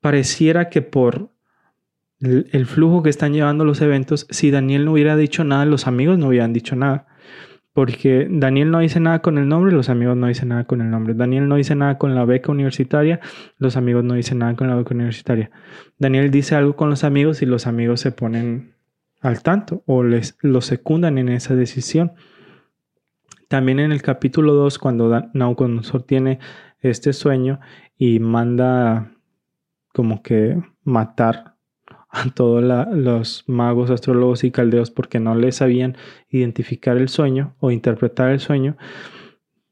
Pareciera 0.00 0.68
que 0.68 0.82
por 0.82 1.30
el 2.20 2.66
flujo 2.66 3.02
que 3.02 3.10
están 3.10 3.32
llevando 3.32 3.64
los 3.64 3.80
eventos, 3.80 4.26
si 4.30 4.50
Daniel 4.50 4.84
no 4.84 4.92
hubiera 4.92 5.16
dicho 5.16 5.44
nada, 5.44 5.64
los 5.64 5.86
amigos 5.86 6.18
no 6.18 6.28
hubieran 6.28 6.52
dicho 6.52 6.74
nada. 6.76 7.06
Porque 7.72 8.26
Daniel 8.28 8.72
no 8.72 8.80
dice 8.80 8.98
nada 8.98 9.20
con 9.20 9.38
el 9.38 9.48
nombre, 9.48 9.70
los 9.70 9.88
amigos 9.88 10.16
no 10.16 10.26
dicen 10.26 10.48
nada 10.48 10.64
con 10.64 10.80
el 10.80 10.90
nombre. 10.90 11.14
Daniel 11.14 11.48
no 11.48 11.54
dice 11.54 11.76
nada 11.76 11.96
con 11.96 12.12
la 12.12 12.24
beca 12.24 12.50
universitaria, 12.50 13.20
los 13.56 13.76
amigos 13.76 14.02
no 14.02 14.14
dicen 14.14 14.38
nada 14.38 14.56
con 14.56 14.66
la 14.66 14.74
beca 14.74 14.94
universitaria. 14.94 15.52
Daniel 15.96 16.32
dice 16.32 16.56
algo 16.56 16.74
con 16.74 16.90
los 16.90 17.04
amigos 17.04 17.40
y 17.40 17.46
los 17.46 17.68
amigos 17.68 18.00
se 18.00 18.10
ponen 18.10 18.74
al 19.20 19.42
tanto 19.42 19.84
o 19.86 20.02
les 20.02 20.36
lo 20.40 20.60
secundan 20.60 21.18
en 21.18 21.28
esa 21.28 21.54
decisión. 21.54 22.14
También 23.46 23.78
en 23.78 23.92
el 23.92 24.02
capítulo 24.02 24.54
2, 24.54 24.78
cuando 24.80 25.28
Nauconosor 25.32 26.02
tiene 26.02 26.40
este 26.80 27.12
sueño 27.12 27.60
y 27.96 28.18
manda 28.18 29.12
como 29.92 30.22
que 30.22 30.60
matar 30.82 31.57
a 32.10 32.30
todos 32.30 32.62
los 32.92 33.44
magos, 33.46 33.90
astrólogos 33.90 34.44
y 34.44 34.50
caldeos 34.50 34.90
porque 34.90 35.20
no 35.20 35.34
les 35.34 35.56
sabían 35.56 35.96
identificar 36.30 36.96
el 36.96 37.08
sueño 37.08 37.54
o 37.60 37.70
interpretar 37.70 38.30
el 38.30 38.40
sueño, 38.40 38.76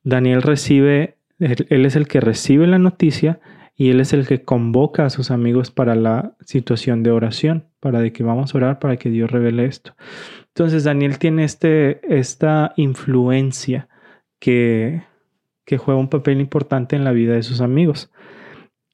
Daniel 0.03 0.43
recibe, 0.43 1.17
él 1.39 1.87
es 1.87 1.97
el 1.97 2.07
que 2.07 2.21
recibe 2.21 2.67
la 2.67 2.79
noticia 2.79 3.41
y 3.75 3.91
él 3.91 4.01
es 4.01 4.13
el 4.13 4.27
que 4.27 4.43
convoca 4.43 5.05
a 5.05 5.11
sus 5.11 5.31
amigos 5.31 5.71
para 5.71 5.95
la 5.95 6.35
situación 6.41 7.03
de 7.03 7.11
oración, 7.11 7.67
para 7.81 8.01
de 8.01 8.13
que 8.13 8.23
vamos 8.23 8.55
a 8.55 8.59
orar 8.59 8.79
para 8.79 8.97
que 8.97 9.11
Dios 9.11 9.31
revele 9.31 9.67
esto. 9.67 9.95
Entonces 10.49 10.85
Daniel 10.85 11.19
tiene 11.19 11.45
este, 11.45 12.01
esta 12.15 12.73
influencia 12.77 13.89
que, 14.39 15.03
que 15.65 15.77
juega 15.77 16.01
un 16.01 16.09
papel 16.09 16.41
importante 16.41 16.97
en 16.97 17.05
la 17.05 17.13
vida 17.13 17.35
de 17.35 17.43
sus 17.43 17.61
amigos. 17.61 18.11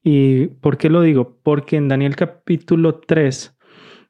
¿Y 0.03 0.47
por 0.47 0.79
qué 0.79 0.91
lo 0.91 1.03
digo? 1.03 1.39
Porque 1.43 1.77
en 1.77 1.89
Daniel 1.89 2.17
capítulo 2.17 2.97
3, 2.97 3.57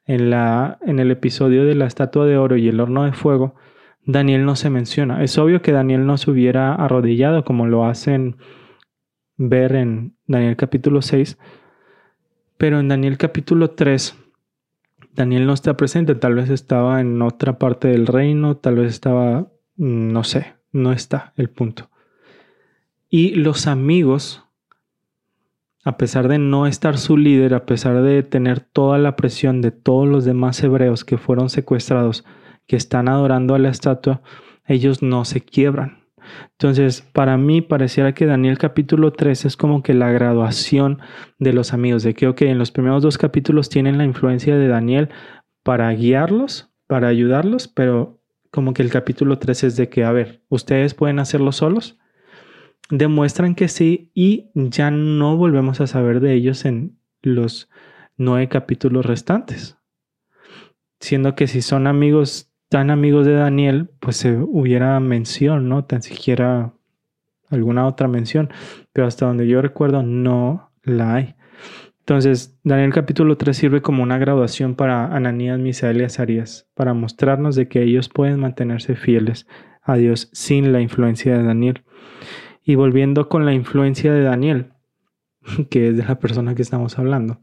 en, 0.07 0.31
la, 0.31 0.79
en 0.83 0.99
el 0.99 1.11
episodio 1.11 1.65
de 1.65 1.75
la 1.75 1.87
estatua 1.87 2.27
de 2.27 2.39
oro 2.39 2.57
y 2.57 2.69
el 2.69 2.81
horno 2.81 3.05
de 3.05 3.13
fuego, 3.13 3.55
Daniel 4.05 4.45
no 4.45 4.57
se 4.57 4.71
menciona. 4.71 5.23
Es 5.23 5.39
obvio 5.39 5.63
que 5.63 5.73
Daniel 5.73 6.07
no 6.07 6.17
se 6.17 6.31
hubiera 6.31 6.75
arrodillado 6.75 7.45
como 7.45 7.67
lo 7.67 7.85
hacen 7.85 8.37
ver 9.37 9.75
en 9.75 10.17
Daniel 10.27 10.57
capítulo 10.57 11.03
6, 11.03 11.39
pero 12.57 12.81
en 12.81 12.89
Daniel 12.89 13.19
capítulo 13.19 13.71
3, 13.71 14.17
Daniel 15.15 15.47
no 15.47 15.53
está 15.53 15.77
presente, 15.77 16.15
tal 16.15 16.35
vez 16.35 16.49
estaba 16.49 17.01
en 17.01 17.21
otra 17.23 17.59
parte 17.59 17.89
del 17.89 18.07
reino, 18.07 18.57
tal 18.57 18.77
vez 18.77 18.93
estaba, 18.93 19.49
no 19.77 20.25
sé, 20.25 20.55
no 20.73 20.93
está 20.93 21.33
el 21.37 21.51
punto. 21.51 21.91
Y 23.09 23.35
los 23.35 23.67
amigos, 23.67 24.45
a 25.85 25.97
pesar 25.97 26.29
de 26.29 26.39
no 26.39 26.67
estar 26.67 26.97
su 26.97 27.17
líder, 27.17 27.55
a 27.55 27.67
pesar 27.67 28.03
de 28.03 28.23
tener 28.23 28.61
toda 28.61 28.99
la 28.99 29.17
presión 29.17 29.61
de 29.61 29.73
todos 29.73 30.09
los 30.09 30.25
demás 30.25 30.63
hebreos 30.63 31.05
que 31.05 31.19
fueron 31.19 31.51
secuestrados, 31.51 32.25
que 32.67 32.77
están 32.77 33.09
adorando 33.09 33.55
a 33.55 33.59
la 33.59 33.69
estatua, 33.69 34.23
ellos 34.67 35.03
no 35.03 35.25
se 35.25 35.41
quiebran. 35.41 36.03
Entonces, 36.53 37.03
para 37.03 37.37
mí 37.37 37.61
pareciera 37.63 38.15
que 38.15 38.27
Daniel 38.27 38.59
capítulo 38.59 39.13
3 39.13 39.45
es 39.45 39.57
como 39.57 39.83
que 39.83 39.93
la 39.93 40.11
graduación 40.13 41.01
de 41.39 41.53
los 41.53 41.73
amigos, 41.73 42.05
de 42.05 42.15
que, 42.15 42.29
ok, 42.29 42.43
en 42.43 42.59
los 42.59 42.71
primeros 42.71 43.03
dos 43.03 43.19
capítulos 43.19 43.69
tienen 43.69 43.99
la 43.99 44.05
influencia 44.05 44.57
de 44.57 44.69
Daniel 44.69 45.09
para 45.65 45.91
guiarlos, 45.91 46.71
para 46.87 47.09
ayudarlos, 47.09 47.67
pero 47.67 48.21
como 48.53 48.73
que 48.73 48.83
el 48.83 48.91
capítulo 48.91 49.39
3 49.39 49.65
es 49.65 49.77
de 49.77 49.89
que, 49.89 50.05
a 50.05 50.13
ver, 50.13 50.43
ustedes 50.49 50.95
pueden 50.95 51.19
hacerlo 51.19 51.51
solos, 51.51 51.99
demuestran 52.91 53.55
que 53.55 53.69
sí 53.69 54.11
y 54.15 54.51
ya 54.55 54.91
no 54.91 55.37
volvemos 55.37 55.81
a 55.81 55.87
saber 55.87 56.21
de 56.21 56.35
ellos 56.35 56.65
en 56.65 56.99
los 57.23 57.71
nueve 58.17 58.49
capítulos 58.49 59.07
restantes. 59.07 59.79
Siendo 61.01 61.35
que 61.35 61.47
si 61.47 61.63
son 61.63 61.87
amigos 61.87 62.53
tan 62.69 62.91
amigos 62.91 63.27
de 63.27 63.35
Daniel, 63.35 63.91
pues 64.01 64.17
se 64.17 64.35
hubiera 64.35 64.99
mención, 64.99 65.69
¿no? 65.69 65.85
Tan 65.85 66.03
siquiera 66.03 66.73
alguna 67.51 67.87
otra 67.87 68.09
mención, 68.09 68.51
pero 68.95 69.07
hasta 69.07 69.27
donde 69.27 69.47
yo 69.47 69.61
recuerdo 69.61 70.03
no 70.03 70.73
la 70.83 71.15
hay. 71.15 71.35
Entonces, 71.99 72.59
Daniel 72.65 72.93
capítulo 72.93 73.37
3 73.37 73.57
sirve 73.57 73.83
como 73.83 74.03
una 74.03 74.19
graduación 74.19 74.75
para 74.75 75.15
Ananías, 75.15 75.59
Misael 75.59 76.01
y 76.01 76.05
Azarías, 76.05 76.67
para 76.75 76.95
mostrarnos 76.95 77.55
de 77.55 77.69
que 77.69 77.83
ellos 77.83 78.09
pueden 78.09 78.41
mantenerse 78.41 78.97
fieles 78.97 79.47
a 79.83 79.97
Dios 79.97 80.31
sin 80.33 80.73
la 80.73 80.81
influencia 80.81 81.37
de 81.37 81.45
Daniel. 81.45 81.85
Y 82.65 82.75
volviendo 82.75 83.29
con 83.29 83.45
la 83.45 83.53
influencia 83.53 84.13
de 84.13 84.23
Daniel, 84.23 84.73
que 85.71 85.89
es 85.89 85.97
de 85.97 86.05
la 86.05 86.19
persona 86.19 86.55
que 86.55 86.63
estamos 86.63 86.99
hablando 86.99 87.41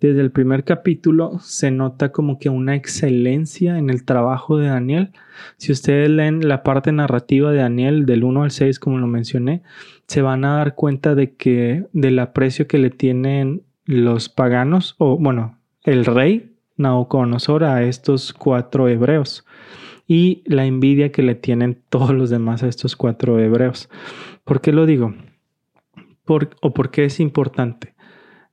desde 0.00 0.22
el 0.22 0.32
primer 0.32 0.64
capítulo 0.64 1.38
se 1.40 1.70
nota 1.70 2.10
como 2.10 2.38
que 2.38 2.48
una 2.48 2.74
excelencia 2.74 3.78
en 3.78 3.90
el 3.90 4.04
trabajo 4.04 4.56
de 4.56 4.68
Daniel. 4.68 5.12
Si 5.58 5.72
ustedes 5.72 6.08
leen 6.08 6.48
la 6.48 6.62
parte 6.62 6.90
narrativa 6.90 7.52
de 7.52 7.58
Daniel 7.58 8.06
del 8.06 8.24
1 8.24 8.42
al 8.42 8.50
6, 8.50 8.80
como 8.80 8.98
lo 8.98 9.06
mencioné, 9.06 9.62
se 10.06 10.22
van 10.22 10.44
a 10.44 10.56
dar 10.56 10.74
cuenta 10.74 11.14
de 11.14 11.34
que 11.34 11.86
del 11.92 12.18
aprecio 12.18 12.66
que 12.66 12.78
le 12.78 12.90
tienen 12.90 13.62
los 13.84 14.30
paganos, 14.30 14.94
o 14.98 15.18
bueno, 15.18 15.58
el 15.84 16.06
rey 16.06 16.56
Nabucodonosor 16.76 17.64
a 17.64 17.82
estos 17.82 18.32
cuatro 18.32 18.88
hebreos 18.88 19.44
y 20.10 20.42
la 20.44 20.66
envidia 20.66 21.12
que 21.12 21.22
le 21.22 21.36
tienen 21.36 21.78
todos 21.88 22.10
los 22.10 22.30
demás 22.30 22.64
a 22.64 22.66
estos 22.66 22.96
cuatro 22.96 23.38
hebreos. 23.38 23.88
¿Por 24.42 24.60
qué 24.60 24.72
lo 24.72 24.84
digo? 24.84 25.14
¿O 26.26 26.74
por 26.74 26.90
qué 26.90 27.04
es 27.04 27.20
importante? 27.20 27.94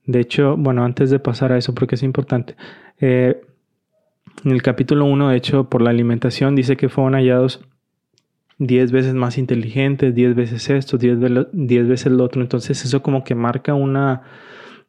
De 0.06 0.20
hecho, 0.20 0.56
bueno, 0.56 0.84
antes 0.84 1.10
de 1.10 1.18
pasar 1.18 1.50
a 1.50 1.58
eso, 1.58 1.74
porque 1.74 1.96
es 1.96 2.04
importante, 2.04 2.54
eh, 3.00 3.40
en 4.44 4.52
el 4.52 4.62
capítulo 4.62 5.04
1, 5.06 5.30
de 5.30 5.36
hecho, 5.36 5.68
por 5.68 5.82
la 5.82 5.90
alimentación, 5.90 6.54
dice 6.54 6.76
que 6.76 6.88
fueron 6.88 7.14
hallados 7.14 7.60
10 8.58 8.92
veces 8.92 9.14
más 9.14 9.36
inteligentes, 9.36 10.14
10 10.14 10.36
veces 10.36 10.70
esto, 10.70 10.96
10 10.96 11.18
veces 11.88 12.12
lo 12.12 12.22
otro. 12.22 12.40
Entonces 12.40 12.84
eso 12.84 13.02
como 13.02 13.24
que 13.24 13.34
marca 13.34 13.74
una, 13.74 14.22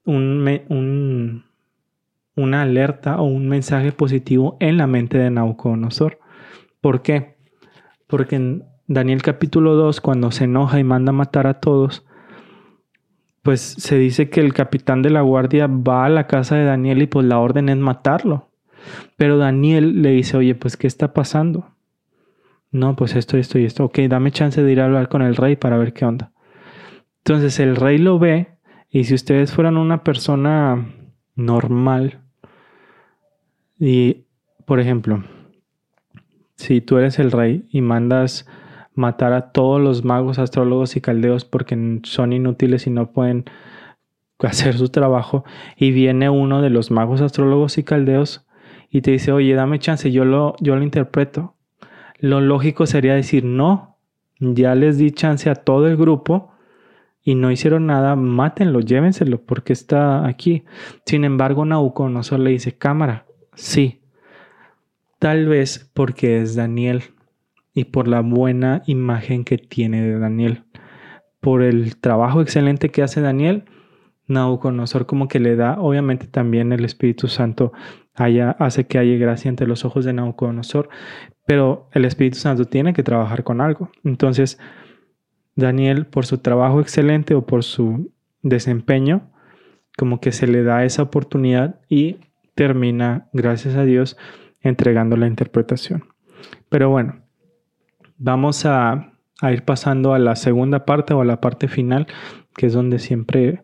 un, 0.06 1.44
una 2.36 2.62
alerta 2.62 3.20
o 3.20 3.24
un 3.24 3.50
mensaje 3.50 3.92
positivo 3.92 4.56
en 4.60 4.78
la 4.78 4.86
mente 4.86 5.18
de 5.18 5.32
Nabucodonosor. 5.32 6.20
¿Por 6.82 7.02
qué? 7.02 7.38
Porque 8.08 8.36
en 8.36 8.64
Daniel 8.88 9.22
capítulo 9.22 9.76
2, 9.76 10.02
cuando 10.02 10.32
se 10.32 10.46
enoja 10.46 10.80
y 10.80 10.84
manda 10.84 11.12
matar 11.12 11.48
a 11.48 11.60
todos, 11.60 12.06
pues 13.44 13.62
se 13.62 13.98
dice 13.98 14.30
que 14.30 14.42
el 14.42 14.54
capitán 14.54 15.02
de 15.02 15.10
la 15.10 15.22
guardia 15.22 15.68
va 15.68 16.06
a 16.06 16.10
la 16.10 16.28
casa 16.28 16.56
de 16.56 16.66
Daniel 16.66 17.02
y 17.02 17.08
pues 17.08 17.26
la 17.26 17.40
orden 17.40 17.70
es 17.70 17.78
matarlo. 17.78 18.50
Pero 19.18 19.38
Daniel 19.38 20.02
le 20.02 20.12
dice, 20.12 20.38
oye, 20.38 20.56
pues 20.56 20.78
¿qué 20.78 20.88
está 20.88 21.14
pasando? 21.14 21.68
No, 22.72 22.96
pues 22.96 23.16
esto, 23.16 23.38
esto 23.38 23.60
y 23.60 23.66
esto. 23.66 23.86
Ok, 23.86 24.00
dame 24.08 24.32
chance 24.32 24.62
de 24.62 24.72
ir 24.72 24.82
a 24.82 24.86
hablar 24.86 25.10
con 25.10 25.22
el 25.22 25.36
rey 25.36 25.56
para 25.56 25.78
ver 25.78 25.94
qué 25.94 26.06
onda. 26.06 26.32
Entonces 27.20 27.60
el 27.60 27.76
rey 27.76 27.98
lo 27.98 28.20
ve 28.20 28.58
y 28.90 29.04
si 29.04 29.14
ustedes 29.14 29.52
fueran 29.52 29.78
una 29.78 30.04
persona 30.04 30.88
normal 31.36 32.22
y, 33.80 34.26
por 34.66 34.80
ejemplo, 34.80 35.24
si 36.60 36.82
tú 36.82 36.98
eres 36.98 37.20
el 37.20 37.32
rey 37.32 37.66
y 37.72 37.80
mandas 37.80 38.46
matar 38.94 39.32
a 39.32 39.52
todos 39.54 39.80
los 39.80 40.04
magos, 40.04 40.40
astrólogos 40.40 40.98
y 40.98 41.02
caldeos 41.02 41.46
porque 41.46 42.02
son 42.04 42.34
inútiles 42.34 42.86
y 42.86 42.90
no 42.90 43.14
pueden 43.14 43.46
hacer 44.40 44.78
su 44.78 44.90
trabajo. 44.90 45.46
Y 45.78 45.92
viene 45.92 46.30
uno 46.30 46.62
de 46.62 46.70
los 46.70 46.92
magos, 46.92 47.22
astrólogos 47.22 47.78
y 47.78 47.84
caldeos 47.84 48.46
y 48.90 49.00
te 49.00 49.12
dice, 49.12 49.32
oye, 49.32 49.54
dame 49.54 49.80
chance, 49.80 50.12
yo 50.12 50.26
lo, 50.26 50.58
yo 50.60 50.76
lo 50.76 50.84
interpreto. 50.84 51.56
Lo 52.20 52.42
lógico 52.42 52.86
sería 52.88 53.16
decir, 53.16 53.46
no, 53.46 53.96
ya 54.42 54.76
les 54.76 54.98
di 54.98 55.12
chance 55.12 55.50
a 55.50 55.56
todo 55.56 55.88
el 55.88 55.96
grupo 55.96 56.52
y 57.24 57.36
no 57.36 57.52
hicieron 57.52 57.86
nada, 57.86 58.18
mátenlo, 58.18 58.82
llévenselo, 58.82 59.42
porque 59.46 59.72
está 59.72 60.28
aquí. 60.28 60.66
Sin 61.06 61.24
embargo, 61.24 61.64
Nabucodonosor 61.64 62.42
le 62.42 62.50
dice, 62.50 62.78
cámara, 62.78 63.28
sí. 63.54 64.02
Tal 65.20 65.48
vez 65.48 65.92
porque 65.94 66.42
es 66.42 66.56
Daniel, 66.56 67.04
y 67.74 67.86
por 67.86 68.08
la 68.08 68.22
buena 68.22 68.84
imagen 68.88 69.44
que 69.44 69.58
tiene 69.58 70.02
de 70.02 70.20
Daniel. 70.20 70.64
Por 71.40 71.62
el 71.62 71.98
trabajo 71.98 72.42
excelente 72.42 72.90
que 72.90 73.04
hace 73.04 73.22
Daniel, 73.22 73.66
Nabucodonosor 74.28 75.06
como 75.06 75.28
que 75.28 75.40
le 75.40 75.56
da, 75.56 75.80
obviamente 75.80 76.28
también 76.28 76.72
el 76.72 76.86
Espíritu 76.86 77.28
Santo 77.28 77.72
hace 78.14 78.86
que 78.86 78.98
haya 78.98 79.16
gracia 79.16 79.50
ante 79.50 79.66
los 79.66 79.86
ojos 79.86 80.04
de 80.04 80.12
Nabucodonosor, 80.14 80.90
pero 81.46 81.88
el 81.94 82.04
Espíritu 82.04 82.38
Santo 82.38 82.66
tiene 82.66 82.94
que 82.94 83.02
trabajar 83.02 83.44
con 83.44 83.62
algo. 83.62 83.90
Entonces, 84.04 84.60
Daniel, 85.56 86.06
por 86.06 86.26
su 86.26 86.40
trabajo 86.40 86.82
excelente 86.82 87.34
o 87.34 87.46
por 87.46 87.64
su 87.64 88.12
desempeño, 88.42 89.32
como 89.98 90.20
que 90.20 90.34
se 90.34 90.48
le 90.48 90.64
da 90.64 90.84
esa 90.84 91.04
oportunidad 91.04 91.80
y 91.88 92.18
termina, 92.56 93.30
gracias 93.32 93.76
a 93.76 93.86
Dios, 93.86 94.18
entregando 94.62 95.18
la 95.18 95.28
interpretación. 95.28 96.06
Pero 96.70 96.90
bueno, 96.90 97.22
Vamos 98.22 98.66
a, 98.66 99.14
ir 99.44 99.64
pasando 99.64 100.14
a 100.14 100.20
la 100.20 100.36
segunda 100.36 100.84
parte 100.84 101.14
o 101.14 101.22
a 101.22 101.26
la 101.26 101.40
parte 101.40 101.70
final, 101.70 102.06
que 102.58 102.66
es 102.66 102.74
donde 102.74 103.00
siempre 103.00 103.64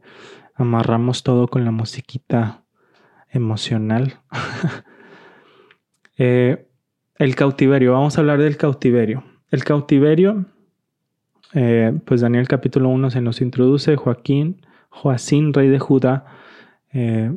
amarramos 0.55 1.23
todo 1.23 1.49
con 1.49 1.65
la 1.65 1.71
musiquita 1.71 2.63
emocional. 3.29 4.19
Eh, 6.17 6.65
el 7.17 7.35
cautiverio, 7.35 7.91
vamos 7.91 8.17
a 8.17 8.21
hablar 8.21 8.39
del 8.39 8.55
cautiverio. 8.55 9.25
El 9.51 9.65
cautiverio, 9.65 10.45
eh, 11.53 11.91
pues 12.05 12.21
Daniel 12.21 12.47
capítulo 12.47 12.87
1 12.87 13.09
se 13.09 13.19
nos 13.19 13.41
introduce, 13.41 13.97
Joaquín, 13.97 14.65
Joacín, 14.87 15.53
rey 15.53 15.67
de 15.67 15.77
Judá, 15.77 16.23
eh, 16.93 17.35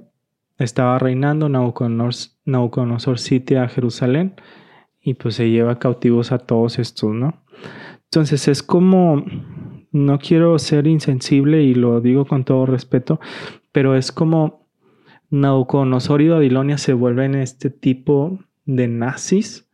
estaba 0.59 1.01
reinando, 1.01 1.49
Nabucodonosor, 1.49 2.38
Nabucodonosor 2.49 3.19
sitia 3.19 3.63
a 3.63 3.69
Jerusalén 3.69 4.35
y 5.01 5.15
pues 5.15 5.37
se 5.37 5.51
lleva 5.51 5.79
cautivos 5.79 6.33
a 6.33 6.39
todos 6.39 6.79
estos, 6.79 7.15
¿no? 7.15 7.43
Entonces 8.05 8.49
es 8.49 8.63
como, 8.63 9.25
no 9.93 10.19
quiero 10.19 10.59
ser 10.59 10.87
insensible 10.87 11.63
y 11.63 11.75
lo 11.75 12.01
digo 12.01 12.25
con 12.25 12.45
todo 12.45 12.67
respeto, 12.67 13.21
pero 13.71 13.97
es 13.97 14.13
como 14.13 14.67
Nabucodonosor 15.31 16.23
y 16.23 16.29
Babilonia 16.29 16.79
se 16.79 16.95
vuelven 16.95 17.35
este 17.35 17.69
tipo 17.69 18.39
de 18.65 18.89
nazis 18.89 19.69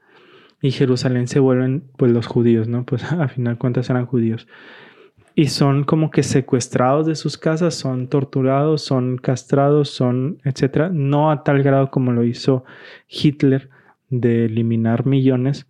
y 0.61 0.73
Jerusalén 0.73 1.29
se 1.29 1.39
vuelven 1.39 1.85
pues 1.97 2.11
los 2.11 2.27
judíos, 2.27 2.67
¿no? 2.69 2.85
Pues 2.85 3.05
a 3.13 3.29
final 3.29 3.59
cuentas 3.59 3.89
eran 3.91 4.07
judíos. 4.07 4.49
Y 5.35 5.49
son 5.49 5.85
como 5.85 6.11
que 6.11 6.23
secuestrados 6.23 7.07
de 7.07 7.17
sus 7.17 7.37
casas, 7.37 7.75
son 7.75 8.09
torturados, 8.09 8.83
son 8.83 9.19
castrados, 9.19 9.91
son, 9.91 10.39
etcétera, 10.45 10.91
no 10.93 11.31
a 11.31 11.43
tal 11.43 11.63
grado 11.63 11.91
como 11.91 12.13
lo 12.13 12.25
hizo 12.25 12.65
Hitler, 13.09 13.69
de 14.11 14.47
eliminar 14.47 15.07
millones, 15.07 15.67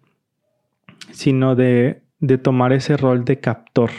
sino 1.12 1.55
de, 1.55 2.03
tomar 2.42 2.72
ese 2.72 2.96
rol 2.96 3.24
de 3.24 3.40
captor, 3.40 3.90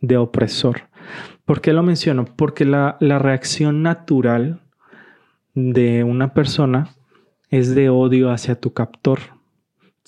de 0.00 0.16
opresor. 0.16 0.82
¿Por 1.44 1.60
qué 1.60 1.72
lo 1.72 1.82
menciono? 1.82 2.24
Porque 2.24 2.64
la, 2.64 2.96
la 3.00 3.18
reacción 3.18 3.82
natural 3.82 4.60
de 5.54 6.04
una 6.04 6.34
persona 6.34 6.90
es 7.50 7.74
de 7.74 7.88
odio 7.88 8.30
hacia 8.30 8.60
tu 8.60 8.72
captor. 8.72 9.18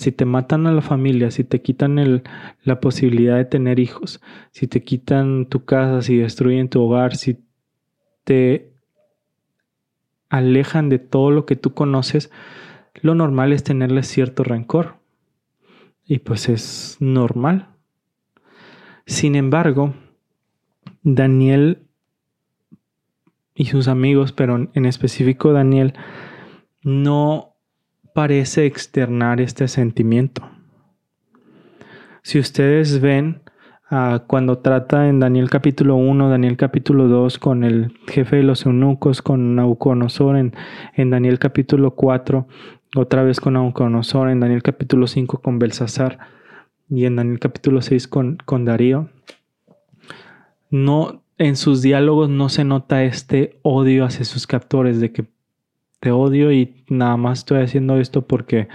Si 0.00 0.12
te 0.12 0.24
matan 0.24 0.66
a 0.66 0.72
la 0.72 0.80
familia, 0.80 1.30
si 1.30 1.44
te 1.44 1.60
quitan 1.60 2.22
la 2.62 2.80
posibilidad 2.80 3.36
de 3.36 3.44
tener 3.44 3.78
hijos, 3.78 4.22
si 4.50 4.66
te 4.66 4.82
quitan 4.82 5.44
tu 5.44 5.66
casa, 5.66 6.00
si 6.00 6.16
destruyen 6.16 6.70
tu 6.70 6.80
hogar, 6.80 7.16
si 7.16 7.44
te 8.24 8.72
alejan 10.30 10.88
de 10.88 11.00
todo 11.00 11.30
lo 11.30 11.44
que 11.44 11.54
tú 11.54 11.74
conoces, 11.74 12.30
lo 13.02 13.14
normal 13.14 13.52
es 13.52 13.62
tenerle 13.62 14.02
cierto 14.02 14.42
rencor. 14.42 14.96
Y 16.06 16.20
pues 16.20 16.48
es 16.48 16.96
normal. 16.98 17.68
Sin 19.04 19.34
embargo, 19.34 19.92
Daniel 21.02 21.82
y 23.54 23.66
sus 23.66 23.86
amigos, 23.86 24.32
pero 24.32 24.70
en 24.72 24.86
específico 24.86 25.52
Daniel, 25.52 25.92
no 26.80 27.49
parece 28.20 28.66
externar 28.66 29.40
este 29.40 29.66
sentimiento. 29.66 30.46
Si 32.22 32.38
ustedes 32.38 33.00
ven 33.00 33.40
ah, 33.88 34.24
cuando 34.26 34.58
trata 34.58 35.08
en 35.08 35.20
Daniel 35.20 35.48
capítulo 35.48 35.96
1, 35.96 36.28
Daniel 36.28 36.58
capítulo 36.58 37.08
2 37.08 37.38
con 37.38 37.64
el 37.64 37.94
jefe 38.08 38.36
de 38.36 38.42
los 38.42 38.66
eunucos, 38.66 39.22
con 39.22 39.54
Nauconosor, 39.56 40.36
en, 40.36 40.52
en 40.96 41.08
Daniel 41.08 41.38
capítulo 41.38 41.94
4, 41.94 42.46
otra 42.94 43.22
vez 43.22 43.40
con 43.40 43.54
Nauconosor, 43.54 44.28
en 44.28 44.40
Daniel 44.40 44.62
capítulo 44.62 45.06
5 45.06 45.40
con 45.40 45.58
Belsasar 45.58 46.18
y 46.90 47.06
en 47.06 47.16
Daniel 47.16 47.38
capítulo 47.38 47.80
6 47.80 48.06
con, 48.06 48.36
con 48.44 48.66
Darío, 48.66 49.08
no, 50.68 51.22
en 51.38 51.56
sus 51.56 51.80
diálogos 51.80 52.28
no 52.28 52.50
se 52.50 52.64
nota 52.64 53.02
este 53.02 53.58
odio 53.62 54.04
hacia 54.04 54.26
sus 54.26 54.46
captores 54.46 55.00
de 55.00 55.10
que 55.10 55.24
te 56.00 56.10
odio 56.10 56.50
y 56.50 56.84
nada 56.88 57.16
más 57.16 57.40
estoy 57.40 57.62
haciendo 57.62 57.98
esto 57.98 58.26
porque 58.26 58.68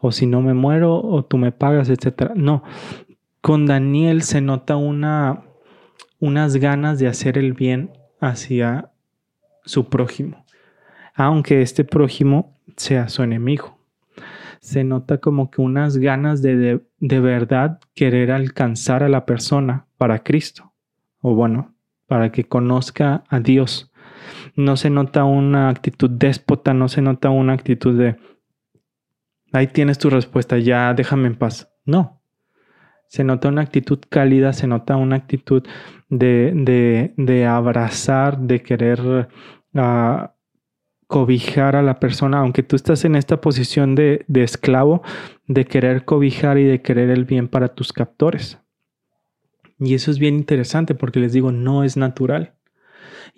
o 0.00 0.12
si 0.12 0.26
no 0.26 0.42
me 0.42 0.54
muero 0.54 1.00
o 1.02 1.24
tú 1.24 1.38
me 1.38 1.50
pagas, 1.50 1.88
etcétera. 1.88 2.32
No, 2.36 2.62
con 3.40 3.66
Daniel 3.66 4.22
se 4.22 4.40
nota 4.40 4.76
una 4.76 5.44
unas 6.20 6.56
ganas 6.56 6.98
de 6.98 7.06
hacer 7.06 7.38
el 7.38 7.52
bien 7.52 7.92
hacia 8.20 8.90
su 9.64 9.88
prójimo, 9.88 10.44
aunque 11.14 11.62
este 11.62 11.84
prójimo 11.84 12.58
sea 12.76 13.08
su 13.08 13.22
enemigo. 13.22 13.78
Se 14.60 14.82
nota 14.82 15.18
como 15.18 15.50
que 15.50 15.60
unas 15.60 15.96
ganas 15.98 16.42
de, 16.42 16.56
de, 16.56 16.80
de 16.98 17.20
verdad 17.20 17.78
querer 17.94 18.32
alcanzar 18.32 19.04
a 19.04 19.08
la 19.08 19.24
persona 19.24 19.86
para 19.96 20.24
Cristo, 20.24 20.72
o 21.20 21.34
bueno, 21.34 21.74
para 22.06 22.32
que 22.32 22.44
conozca 22.44 23.22
a 23.28 23.38
Dios 23.38 23.87
no 24.56 24.76
se 24.76 24.90
nota 24.90 25.24
una 25.24 25.68
actitud 25.68 26.10
déspota, 26.10 26.74
no 26.74 26.88
se 26.88 27.02
nota 27.02 27.30
una 27.30 27.52
actitud 27.52 27.98
de, 27.98 28.16
ahí 29.52 29.66
tienes 29.68 29.98
tu 29.98 30.10
respuesta, 30.10 30.58
ya 30.58 30.94
déjame 30.94 31.28
en 31.28 31.36
paz. 31.36 31.70
No, 31.84 32.20
se 33.08 33.24
nota 33.24 33.48
una 33.48 33.62
actitud 33.62 33.98
cálida, 34.08 34.52
se 34.52 34.66
nota 34.66 34.96
una 34.96 35.16
actitud 35.16 35.66
de, 36.08 37.12
de, 37.16 37.46
abrazar, 37.46 38.38
de 38.38 38.62
querer 38.62 39.28
ah, 39.74 40.34
cobijar 41.06 41.76
a 41.76 41.82
la 41.82 41.98
persona, 41.98 42.38
aunque 42.38 42.62
tú 42.62 42.76
estás 42.76 43.04
en 43.04 43.16
esta 43.16 43.40
posición 43.40 43.94
de, 43.94 44.24
de 44.28 44.42
esclavo, 44.42 45.02
de 45.46 45.64
querer 45.64 46.04
cobijar 46.04 46.58
y 46.58 46.64
de 46.64 46.82
querer 46.82 47.10
el 47.10 47.24
bien 47.24 47.48
para 47.48 47.68
tus 47.68 47.92
captores. 47.92 48.58
Y 49.80 49.94
eso 49.94 50.10
es 50.10 50.18
bien 50.18 50.34
interesante 50.34 50.94
porque 50.94 51.20
les 51.20 51.32
digo, 51.32 51.52
no 51.52 51.84
es 51.84 51.96
natural 51.96 52.57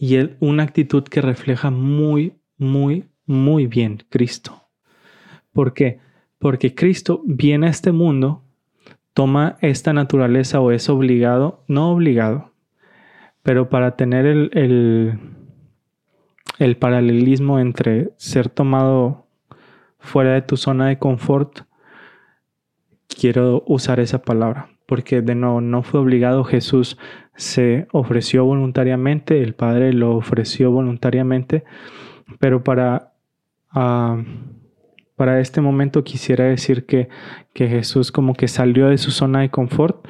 y 0.03 0.17
es 0.17 0.31
una 0.41 0.63
actitud 0.63 1.05
que 1.05 1.21
refleja 1.21 1.71
muy, 1.71 2.41
muy, 2.57 3.11
muy 3.27 3.67
bien 3.67 4.03
Cristo. 4.09 4.63
¿Por 5.53 5.75
qué? 5.75 6.01
Porque 6.39 6.75
Cristo 6.75 7.21
viene 7.27 7.67
a 7.67 7.71
este 7.71 7.93
mundo, 7.93 8.43
toma 9.13 9.59
esta 9.61 9.93
naturaleza 9.93 10.59
o 10.59 10.71
es 10.71 10.89
obligado, 10.89 11.65
no 11.69 11.91
obligado, 11.91 12.55
pero 13.43 13.69
para 13.69 13.95
tener 13.97 14.25
el, 14.25 14.51
el, 14.55 15.19
el 16.59 16.77
paralelismo 16.79 17.61
entre 17.61 18.15
ser 18.17 18.49
tomado 18.49 19.27
fuera 19.99 20.33
de 20.33 20.41
tu 20.41 20.57
zona 20.57 20.89
de 20.89 20.99
confort, 20.99 21.65
quiero 23.07 23.65
usar 23.67 24.01
esa 24.01 24.23
palabra, 24.23 24.71
porque 24.87 25.21
de 25.21 25.35
nuevo 25.35 25.61
no 25.61 25.83
fue 25.83 26.01
obligado 26.01 26.43
Jesús 26.43 26.97
se 27.41 27.89
ofreció 27.93 28.45
voluntariamente, 28.45 29.43
el 29.43 29.55
Padre 29.55 29.95
lo 29.95 30.15
ofreció 30.15 30.71
voluntariamente, 30.71 31.65
pero 32.39 32.63
para, 32.63 33.15
ah, 33.71 34.23
para 35.17 35.41
este 35.41 35.63
momento 35.63 36.05
quisiera 36.05 36.45
decir 36.45 36.85
que, 36.85 37.09
que, 37.55 37.67
Jesús 37.67 38.13
como 38.13 38.35
que 38.35 38.47
salió 38.47 38.89
de 38.89 38.99
su 38.99 39.11
zona 39.11 39.41
de 39.41 39.49
confort 39.49 40.07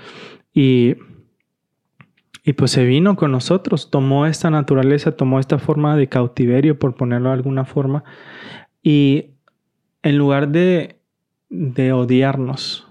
y, 0.53 0.97
y 2.45 2.55
pues 2.55 2.73
se 2.73 2.85
vino 2.85 3.15
con 3.15 3.31
nosotros, 3.31 3.93
tomó 3.93 4.27
esta 4.27 4.51
naturaleza, 4.51 5.13
tomó 5.13 5.39
esta 5.39 5.61
forma 5.61 5.97
de 5.97 6.09
cautiverio, 6.09 6.81
por 6.81 6.97
ponerlo 6.97 7.29
de 7.29 7.37
alguna 7.37 7.65
forma, 7.65 8.03
y 8.83 9.35
en 10.03 10.19
lugar 10.19 10.49
de, 10.49 10.97
de 11.49 11.93
odiarnos, 11.93 12.89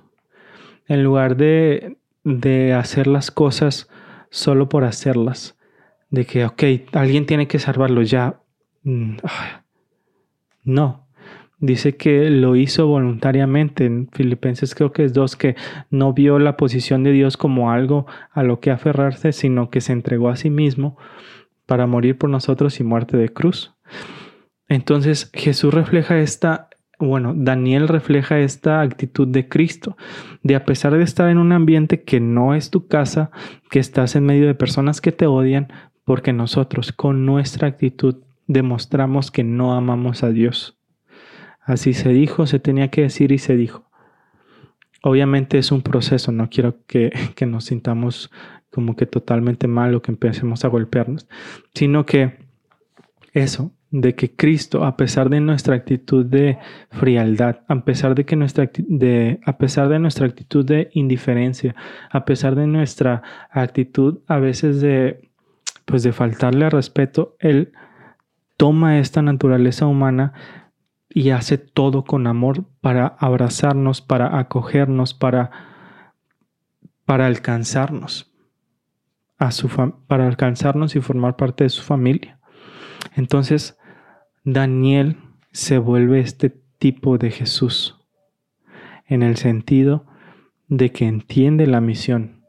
en 0.88 1.04
lugar 1.04 1.36
de, 1.36 1.98
de 2.24 2.72
hacer 2.74 3.06
las 3.06 3.32
cosas 3.32 3.90
solo 4.30 4.70
por 4.70 4.84
hacerlas. 4.84 5.58
De 6.10 6.26
que, 6.26 6.46
ok, 6.46 6.64
alguien 6.94 7.26
tiene 7.26 7.48
que 7.48 7.60
salvarlo 7.60 8.02
ya. 8.02 8.42
Mm, 8.84 9.18
no. 10.64 11.08
Dice 11.60 11.98
que 11.98 12.30
lo 12.30 12.56
hizo 12.56 12.88
voluntariamente. 12.88 13.86
En 13.86 14.10
Filipenses 14.12 14.74
creo 14.74 14.92
que 14.94 15.04
es 15.04 15.14
dos, 15.14 15.36
que 15.36 15.56
no 15.90 16.14
vio 16.14 16.40
la 16.40 16.56
posición 16.56 17.04
de 17.04 17.12
Dios 17.12 17.36
como 17.36 17.72
algo 17.72 18.08
a 18.32 18.44
lo 18.44 18.60
que 18.60 18.72
aferrarse, 18.72 19.34
sino 19.34 19.70
que 19.70 19.82
se 19.82 19.92
entregó 19.92 20.30
a 20.30 20.38
sí 20.38 20.50
mismo 20.50 20.98
para 21.66 21.86
morir 21.86 22.18
por 22.18 22.30
nosotros 22.30 22.80
y 22.80 22.84
muerte 22.84 23.18
de 23.18 23.30
cruz. 23.30 23.76
Entonces 24.70 25.30
Jesús 25.34 25.74
refleja 25.74 26.20
esta 26.20 26.69
bueno, 27.00 27.34
Daniel 27.36 27.88
refleja 27.88 28.40
esta 28.40 28.82
actitud 28.82 29.28
de 29.28 29.48
Cristo, 29.48 29.96
de 30.44 30.56
a 30.56 30.66
pesar 30.66 30.94
de 30.94 31.04
estar 31.04 31.30
en 31.30 31.38
un 31.38 31.54
ambiente 31.54 32.04
que 32.04 32.20
no 32.20 32.54
es 32.54 32.70
tu 32.70 32.88
casa, 32.88 33.32
que 33.70 33.80
estás 33.80 34.18
en 34.18 34.26
medio 34.26 34.48
de 34.48 34.54
personas 34.54 35.00
que 35.00 35.14
te 35.14 35.26
odian, 35.26 35.72
porque 36.04 36.34
nosotros 36.34 36.92
con 36.92 37.26
nuestra 37.26 37.70
actitud 37.70 38.18
demostramos 38.48 39.32
que 39.32 39.46
no 39.46 39.74
amamos 39.74 40.24
a 40.24 40.30
Dios. 40.30 40.78
Así 41.62 41.94
se 41.94 42.10
dijo, 42.10 42.48
se 42.48 42.60
tenía 42.60 42.90
que 42.90 43.04
decir 43.04 43.32
y 43.32 43.38
se 43.38 43.56
dijo. 43.56 43.90
Obviamente 45.02 45.58
es 45.58 45.72
un 45.72 45.82
proceso, 45.82 46.34
no 46.34 46.50
quiero 46.50 46.84
que, 46.86 47.14
que 47.36 47.46
nos 47.46 47.66
sintamos 47.66 48.30
como 48.70 48.98
que 48.98 49.06
totalmente 49.06 49.68
mal 49.68 49.96
o 49.96 50.02
que 50.02 50.12
empecemos 50.12 50.66
a 50.66 50.68
golpearnos, 50.68 51.30
sino 51.74 52.06
que 52.06 52.40
eso, 53.34 53.72
de 53.92 54.14
que 54.14 54.36
Cristo, 54.36 54.86
a 54.86 54.98
pesar 54.98 55.30
de 55.30 55.40
nuestra 55.40 55.76
actitud 55.76 56.26
de 56.26 56.60
frialdad, 56.92 57.62
a 57.68 57.84
pesar 57.84 58.14
de 58.14 58.26
que 58.26 58.36
nuestra 58.36 58.70
de, 58.78 59.40
a 59.46 59.58
pesar 59.58 59.90
de 59.90 60.00
nuestra 60.00 60.28
actitud 60.28 60.64
de 60.64 60.90
indiferencia, 60.94 61.76
a 62.12 62.26
pesar 62.26 62.56
de 62.56 62.68
nuestra 62.68 63.24
actitud 63.52 64.20
a 64.28 64.38
veces 64.38 64.82
de 64.82 65.30
pues 65.86 66.04
de 66.04 66.12
faltarle 66.12 66.66
al 66.66 66.72
respeto, 66.72 67.36
él 67.40 67.72
toma 68.58 69.00
esta 69.00 69.24
naturaleza 69.24 69.88
humana 69.88 70.34
y 71.10 71.32
hace 71.32 71.58
todo 71.58 72.04
con 72.04 72.28
amor 72.28 72.66
para 72.82 73.08
abrazarnos, 73.08 74.02
para 74.02 74.38
acogernos, 74.38 75.16
para 75.16 75.50
para 77.06 77.26
alcanzarnos 77.26 78.32
a 79.40 79.50
su 79.50 79.68
para 80.06 80.28
alcanzarnos 80.28 80.96
y 80.96 81.02
formar 81.02 81.38
parte 81.38 81.64
de 81.64 81.72
su 81.72 81.82
familia. 81.82 82.39
Entonces, 83.20 83.78
Daniel 84.46 85.18
se 85.52 85.78
vuelve 85.78 86.22
este 86.22 86.56
tipo 86.78 87.18
de 87.18 87.32
Jesús, 87.32 88.00
en 89.08 89.24
el 89.24 89.36
sentido 89.36 90.06
de 90.70 90.94
que 90.94 91.06
entiende 91.06 91.68
la 91.68 91.82
misión, 91.82 92.46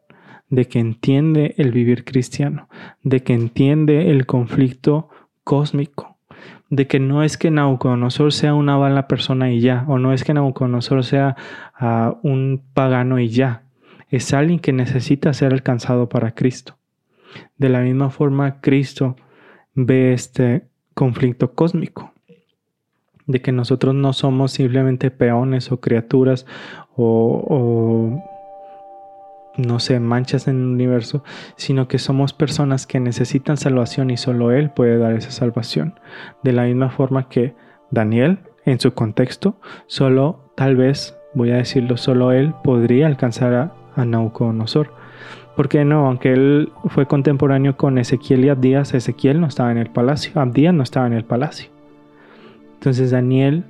de 0.49 0.69
que 0.69 0.79
entiende 0.79 1.57
el 1.59 1.73
vivir 1.73 2.05
cristiano, 2.05 2.69
de 3.03 3.25
que 3.25 3.33
entiende 3.33 4.13
el 4.13 4.27
conflicto 4.27 5.09
cósmico, 5.43 6.19
de 6.69 6.87
que 6.87 7.01
no 7.01 7.25
es 7.25 7.37
que 7.37 7.51
Nauconosor 7.51 8.33
sea 8.33 8.55
una 8.55 8.79
mala 8.79 9.09
persona 9.09 9.51
y 9.51 9.59
ya, 9.59 9.85
o 9.89 9.99
no 9.99 10.13
es 10.13 10.23
que 10.23 10.35
Nauconosor 10.35 11.03
sea 11.03 11.35
ah, 11.75 12.17
un 12.23 12.63
pagano 12.75 13.19
y 13.19 13.29
ya, 13.29 13.65
es 14.09 14.33
alguien 14.33 14.61
que 14.61 14.73
necesita 14.73 15.33
ser 15.33 15.53
alcanzado 15.53 16.09
para 16.09 16.31
Cristo. 16.31 16.77
De 17.59 17.71
la 17.71 17.81
misma 17.81 18.11
forma, 18.11 18.61
Cristo 18.61 19.17
ve 19.75 20.13
este 20.13 20.67
conflicto 20.95 21.55
cósmico, 21.55 22.13
de 23.27 23.41
que 23.41 23.53
nosotros 23.53 23.95
no 23.95 24.13
somos 24.13 24.53
simplemente 24.53 25.11
peones 25.11 25.71
o 25.73 25.81
criaturas 25.81 26.47
o, 26.97 28.23
no 29.57 29.79
sé, 29.79 30.01
manchas 30.01 30.49
en 30.49 30.57
el 30.57 30.67
universo, 30.67 31.23
sino 31.57 31.89
que 31.89 31.99
somos 31.99 32.33
personas 32.33 32.87
que 32.87 33.01
necesitan 33.01 33.57
salvación 33.57 34.11
y 34.11 34.17
solo 34.17 34.53
Él 34.53 34.71
puede 34.71 34.99
dar 34.99 35.15
esa 35.15 35.31
salvación. 35.31 35.99
De 36.43 36.53
la 36.53 36.65
misma 36.65 36.91
forma 36.91 37.29
que 37.29 37.55
Daniel, 37.91 38.41
en 38.65 38.81
su 38.81 38.93
contexto, 38.93 39.57
solo 39.87 40.53
tal 40.57 40.77
vez 40.77 41.17
voy 41.35 41.51
a 41.51 41.57
decirlo, 41.57 41.97
solo 41.97 42.33
él 42.33 42.55
podría 42.63 43.07
alcanzar 43.07 43.55
a, 43.55 43.75
a. 43.97 44.05
Porque 45.61 45.85
no, 45.85 46.07
aunque 46.07 46.33
él 46.33 46.73
fue 46.87 47.05
contemporáneo 47.05 47.77
con 47.77 47.99
Ezequiel 47.99 48.47
y 48.47 48.49
Abdías, 48.49 48.95
Ezequiel 48.95 49.43
no 49.43 49.47
estaba 49.47 49.71
en 49.71 49.77
el 49.77 49.91
palacio, 49.91 50.41
Abdías 50.41 50.73
no 50.73 50.83
estaba 50.83 51.07
en 51.07 51.13
el 51.13 51.27
palacio. 51.27 51.69
Entonces 52.77 53.11
Daniel 53.11 53.65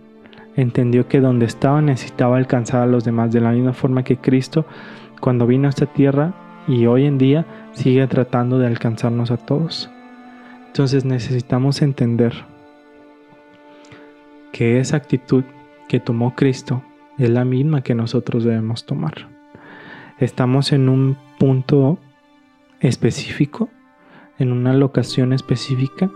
entendió 0.55 1.09
que 1.09 1.19
donde 1.19 1.47
estaba 1.47 1.83
necesitaba 1.83 2.37
alcanzar 2.37 2.83
a 2.83 2.87
los 2.87 3.03
demás 3.03 3.33
de 3.33 3.41
la 3.41 3.51
misma 3.51 3.73
forma 3.73 4.05
que 4.05 4.19
Cristo 4.19 4.67
cuando 5.21 5.49
vino 5.49 5.67
a 5.67 5.71
esta 5.71 5.87
tierra 5.87 6.33
y 6.69 6.87
hoy 6.87 7.07
en 7.07 7.19
día 7.19 7.45
sigue 7.73 8.07
tratando 8.07 8.61
de 8.61 8.69
alcanzarnos 8.69 9.33
a 9.33 9.37
todos. 9.37 9.91
Entonces 10.69 11.05
necesitamos 11.05 11.83
entender 11.83 12.35
que 14.53 14.79
esa 14.79 14.97
actitud 14.97 15.43
que 15.89 15.99
tomó 15.99 16.37
Cristo 16.37 16.85
es 17.19 17.31
la 17.31 17.45
misma 17.45 17.83
que 17.83 17.97
nosotros 17.97 18.45
debemos 18.45 18.87
tomar. 18.87 19.27
Estamos 20.21 20.71
en 20.71 20.89
un 20.89 21.17
punto 21.41 21.99
específico, 22.81 23.71
en 24.39 24.53
una 24.53 24.75
locación 24.75 25.33
específica, 25.33 26.11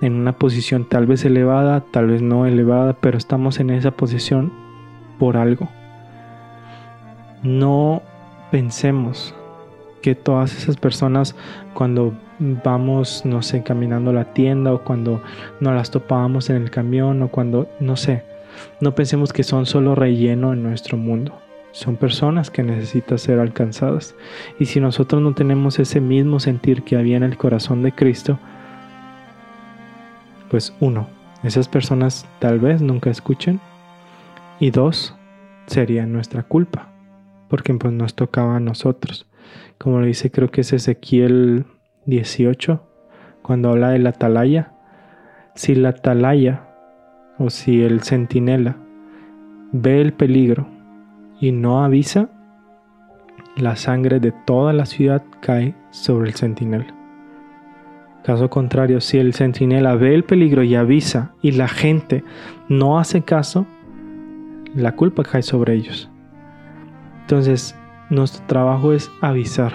en 0.00 0.14
una 0.14 0.32
posición 0.32 0.88
tal 0.88 1.06
vez 1.06 1.24
elevada, 1.24 1.84
tal 1.92 2.08
vez 2.08 2.20
no 2.20 2.44
elevada, 2.44 2.94
pero 2.94 3.16
estamos 3.16 3.60
en 3.60 3.70
esa 3.70 3.92
posición 3.92 4.52
por 5.20 5.36
algo. 5.36 5.68
No 7.44 8.02
pensemos 8.50 9.36
que 10.02 10.16
todas 10.16 10.52
esas 10.56 10.78
personas 10.78 11.36
cuando 11.72 12.12
vamos, 12.40 13.24
no 13.24 13.40
sé, 13.40 13.62
caminando 13.62 14.10
a 14.10 14.14
la 14.14 14.34
tienda 14.34 14.72
o 14.72 14.82
cuando 14.82 15.22
nos 15.60 15.74
las 15.74 15.92
topábamos 15.92 16.50
en 16.50 16.56
el 16.56 16.72
camión 16.72 17.22
o 17.22 17.28
cuando, 17.28 17.68
no 17.78 17.94
sé, 17.96 18.24
no 18.80 18.96
pensemos 18.96 19.32
que 19.32 19.44
son 19.44 19.64
solo 19.64 19.94
relleno 19.94 20.52
en 20.52 20.64
nuestro 20.64 20.96
mundo. 20.96 21.38
Son 21.74 21.96
personas 21.96 22.50
que 22.50 22.62
necesitan 22.62 23.18
ser 23.18 23.38
alcanzadas. 23.38 24.14
Y 24.58 24.64
si 24.64 24.80
nosotros 24.80 25.20
no 25.20 25.34
tenemos 25.34 25.78
ese 25.78 26.00
mismo 26.00 26.40
sentir 26.40 26.82
que 26.82 26.96
había 26.96 27.18
en 27.18 27.22
el 27.22 27.36
corazón 27.36 27.82
de 27.82 27.92
Cristo, 27.92 28.38
pues 30.50 30.72
uno, 30.80 31.08
esas 31.42 31.68
personas 31.68 32.26
tal 32.38 32.58
vez 32.58 32.80
nunca 32.80 33.10
escuchen. 33.10 33.60
Y 34.58 34.70
dos, 34.70 35.14
sería 35.66 36.06
nuestra 36.06 36.44
culpa, 36.44 36.88
porque 37.48 37.74
pues 37.74 37.92
nos 37.92 38.14
tocaba 38.14 38.56
a 38.56 38.60
nosotros 38.60 39.26
como 39.78 40.00
lo 40.00 40.06
dice 40.06 40.30
creo 40.30 40.50
que 40.50 40.62
es 40.62 40.72
Ezequiel 40.72 41.66
18, 42.06 42.82
cuando 43.42 43.70
habla 43.70 43.90
de 43.90 43.98
la 43.98 44.10
atalaya. 44.10 44.72
Si 45.54 45.74
la 45.74 45.90
atalaya 45.90 46.68
o 47.38 47.50
si 47.50 47.82
el 47.82 48.02
centinela 48.02 48.76
ve 49.72 50.00
el 50.00 50.12
peligro 50.12 50.66
y 51.44 51.52
no 51.52 51.84
avisa, 51.84 52.30
la 53.56 53.76
sangre 53.76 54.18
de 54.18 54.32
toda 54.32 54.72
la 54.72 54.86
ciudad 54.86 55.22
cae 55.40 55.74
sobre 55.90 56.30
el 56.30 56.34
centinela. 56.34 56.86
Caso 58.24 58.48
contrario, 58.48 59.02
si 59.02 59.18
el 59.18 59.34
centinela 59.34 59.94
ve 59.94 60.14
el 60.14 60.24
peligro 60.24 60.62
y 60.62 60.74
avisa 60.74 61.34
y 61.42 61.52
la 61.52 61.68
gente 61.68 62.24
no 62.70 62.98
hace 62.98 63.20
caso, 63.20 63.66
la 64.74 64.96
culpa 64.96 65.22
cae 65.22 65.42
sobre 65.42 65.74
ellos. 65.74 66.10
Entonces, 67.20 67.78
nuestro 68.08 68.46
trabajo 68.46 68.94
es 68.94 69.10
avisar. 69.20 69.72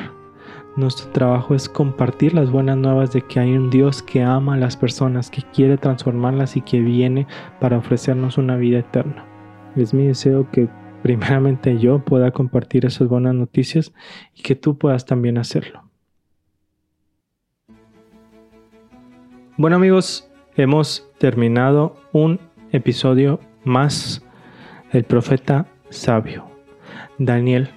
Nuestro 0.75 1.11
trabajo 1.11 1.53
es 1.53 1.69
compartir 1.69 2.33
las 2.33 2.49
buenas 2.49 2.77
nuevas 2.77 3.13
de 3.13 3.21
que 3.21 3.39
hay 3.39 3.55
un 3.55 3.69
Dios 3.69 4.01
que 4.01 4.23
ama 4.23 4.55
a 4.55 4.57
las 4.57 4.75
personas, 4.75 5.29
que 5.29 5.43
quiere 5.53 5.77
transformarlas 5.77 6.57
y 6.57 6.61
que 6.61 6.79
viene 6.79 7.27
para 7.59 7.77
ofrecernos 7.77 8.39
una 8.39 8.55
vida 8.55 8.79
eterna. 8.79 9.23
Es 9.75 9.93
mi 9.93 10.07
deseo 10.07 10.49
que 10.49 10.67
primeramente 11.01 11.77
yo 11.79 11.99
pueda 11.99 12.31
compartir 12.31 12.85
esas 12.85 13.07
buenas 13.07 13.35
noticias 13.35 13.93
y 14.35 14.41
que 14.41 14.55
tú 14.55 14.77
puedas 14.77 15.05
también 15.05 15.37
hacerlo. 15.37 15.83
Bueno 19.57 19.75
amigos, 19.75 20.29
hemos 20.55 21.09
terminado 21.17 21.97
un 22.13 22.39
episodio 22.71 23.39
más 23.63 24.23
El 24.91 25.03
profeta 25.03 25.67
sabio, 25.89 26.45
Daniel 27.17 27.69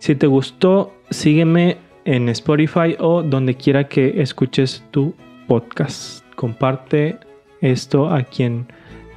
si 0.00 0.14
te 0.14 0.26
gustó, 0.26 0.94
sígueme 1.10 1.76
en 2.06 2.30
Spotify 2.30 2.96
o 2.98 3.22
donde 3.22 3.54
quiera 3.54 3.86
que 3.86 4.22
escuches 4.22 4.82
tu 4.90 5.14
podcast. 5.46 6.24
Comparte 6.36 7.18
esto 7.60 8.08
a 8.08 8.22
quien 8.22 8.66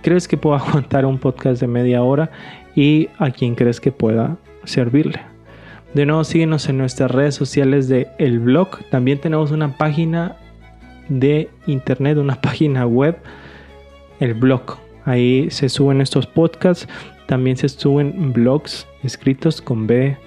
crees 0.02 0.28
que 0.28 0.36
pueda 0.36 0.58
aguantar 0.67 1.06
un 1.06 1.19
podcast 1.19 1.62
de 1.62 1.67
media 1.67 2.04
hora 2.04 2.30
y 2.76 3.10
a 3.18 3.32
quien 3.32 3.56
crees 3.56 3.80
que 3.80 3.92
pueda 3.92 4.38
servirle. 4.64 5.22
De 5.94 6.06
nuevo, 6.06 6.24
síguenos 6.24 6.68
en 6.70 6.80
nuestras 6.80 7.12
redes 7.12 7.36
sociales 7.36 7.88
de 7.88 8.08
El 8.18 8.40
Blog. 8.40 8.84
También 8.90 9.20
tenemos 9.20 9.52
una 9.52 9.78
página 9.78 10.38
de 11.10 11.50
internet, 11.68 12.18
una 12.18 12.36
página 12.42 12.86
web, 12.86 13.18
El 14.20 14.34
Blog. 14.34 14.78
Ahí 15.06 15.50
se 15.52 15.70
suben 15.70 16.02
estos 16.02 16.26
podcasts. 16.26 16.88
También 17.28 17.58
se 17.58 17.70
suben 17.70 18.34
blogs 18.34 18.88
escritos 19.04 19.62
con 19.62 19.88
B 19.88 20.18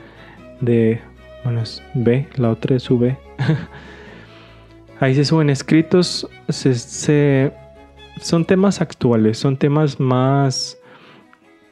de, 0.60 1.00
bueno, 1.44 1.60
es 1.62 1.82
B, 1.94 2.26
la 2.36 2.50
otra 2.50 2.76
es 2.76 2.90
V. 2.90 3.16
Ahí 5.00 5.14
se 5.14 5.24
suben 5.24 5.50
escritos, 5.50 6.28
se, 6.48 7.52
son 8.20 8.44
temas 8.46 8.80
actuales, 8.80 9.38
son 9.38 9.58
temas 9.58 10.00
más 10.00 10.78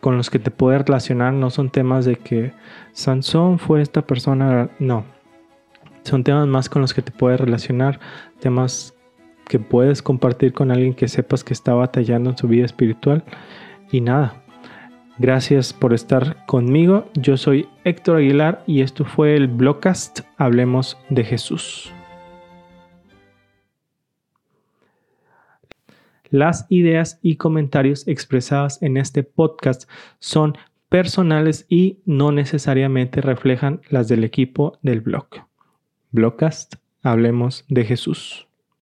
con 0.05 0.19
los 0.19 0.29
que 0.29 0.39
te 0.39 0.51
puedes 0.51 0.85
relacionar, 0.85 1.33
no 1.33 1.49
son 1.49 1.71
temas 1.71 2.05
de 2.05 2.17
que 2.17 2.53
Sansón 2.93 3.59
fue 3.59 3.81
esta 3.81 4.03
persona, 4.03 4.69
no. 4.79 5.07
Son 6.03 6.23
temas 6.23 6.47
más 6.47 6.69
con 6.69 6.83
los 6.83 6.93
que 6.93 7.01
te 7.01 7.11
puedes 7.11 7.41
relacionar, 7.41 7.99
temas 8.39 8.95
que 9.49 9.59
puedes 9.59 10.03
compartir 10.03 10.53
con 10.53 10.71
alguien 10.71 10.93
que 10.93 11.09
sepas 11.09 11.43
que 11.43 11.55
está 11.55 11.73
batallando 11.73 12.29
en 12.29 12.37
su 12.37 12.49
vida 12.49 12.67
espiritual. 12.67 13.25
Y 13.91 14.03
nada, 14.03 14.43
Gracias 15.17 15.73
por 15.73 15.95
estar 15.95 16.45
conmigo. 16.45 17.09
Yo 17.15 17.39
soy 17.39 17.69
Héctor 17.85 18.17
Aguilar 18.17 18.63
y 18.67 18.83
esto 18.83 19.07
fue 19.07 19.37
el 19.37 19.47
Blogcast 19.47 20.21
Hablemos 20.37 20.99
de 21.09 21.25
Jesús. 21.25 21.94
Las 26.35 26.67
ideas 26.69 27.21
y 27.23 27.37
comentarios 27.37 28.09
expresadas 28.09 28.83
en 28.83 28.97
este 28.97 29.23
podcast 29.23 29.89
son 30.19 30.59
personales 30.89 31.65
y 31.69 32.01
no 32.07 32.33
necesariamente 32.33 33.21
reflejan 33.21 33.83
las 33.89 34.09
del 34.09 34.25
equipo 34.25 34.77
del 34.83 35.01
blog. 35.01 35.29
Blogcast 36.11 36.75
Hablemos 37.05 37.65
de 37.69 37.85
Jesús. 37.85 38.49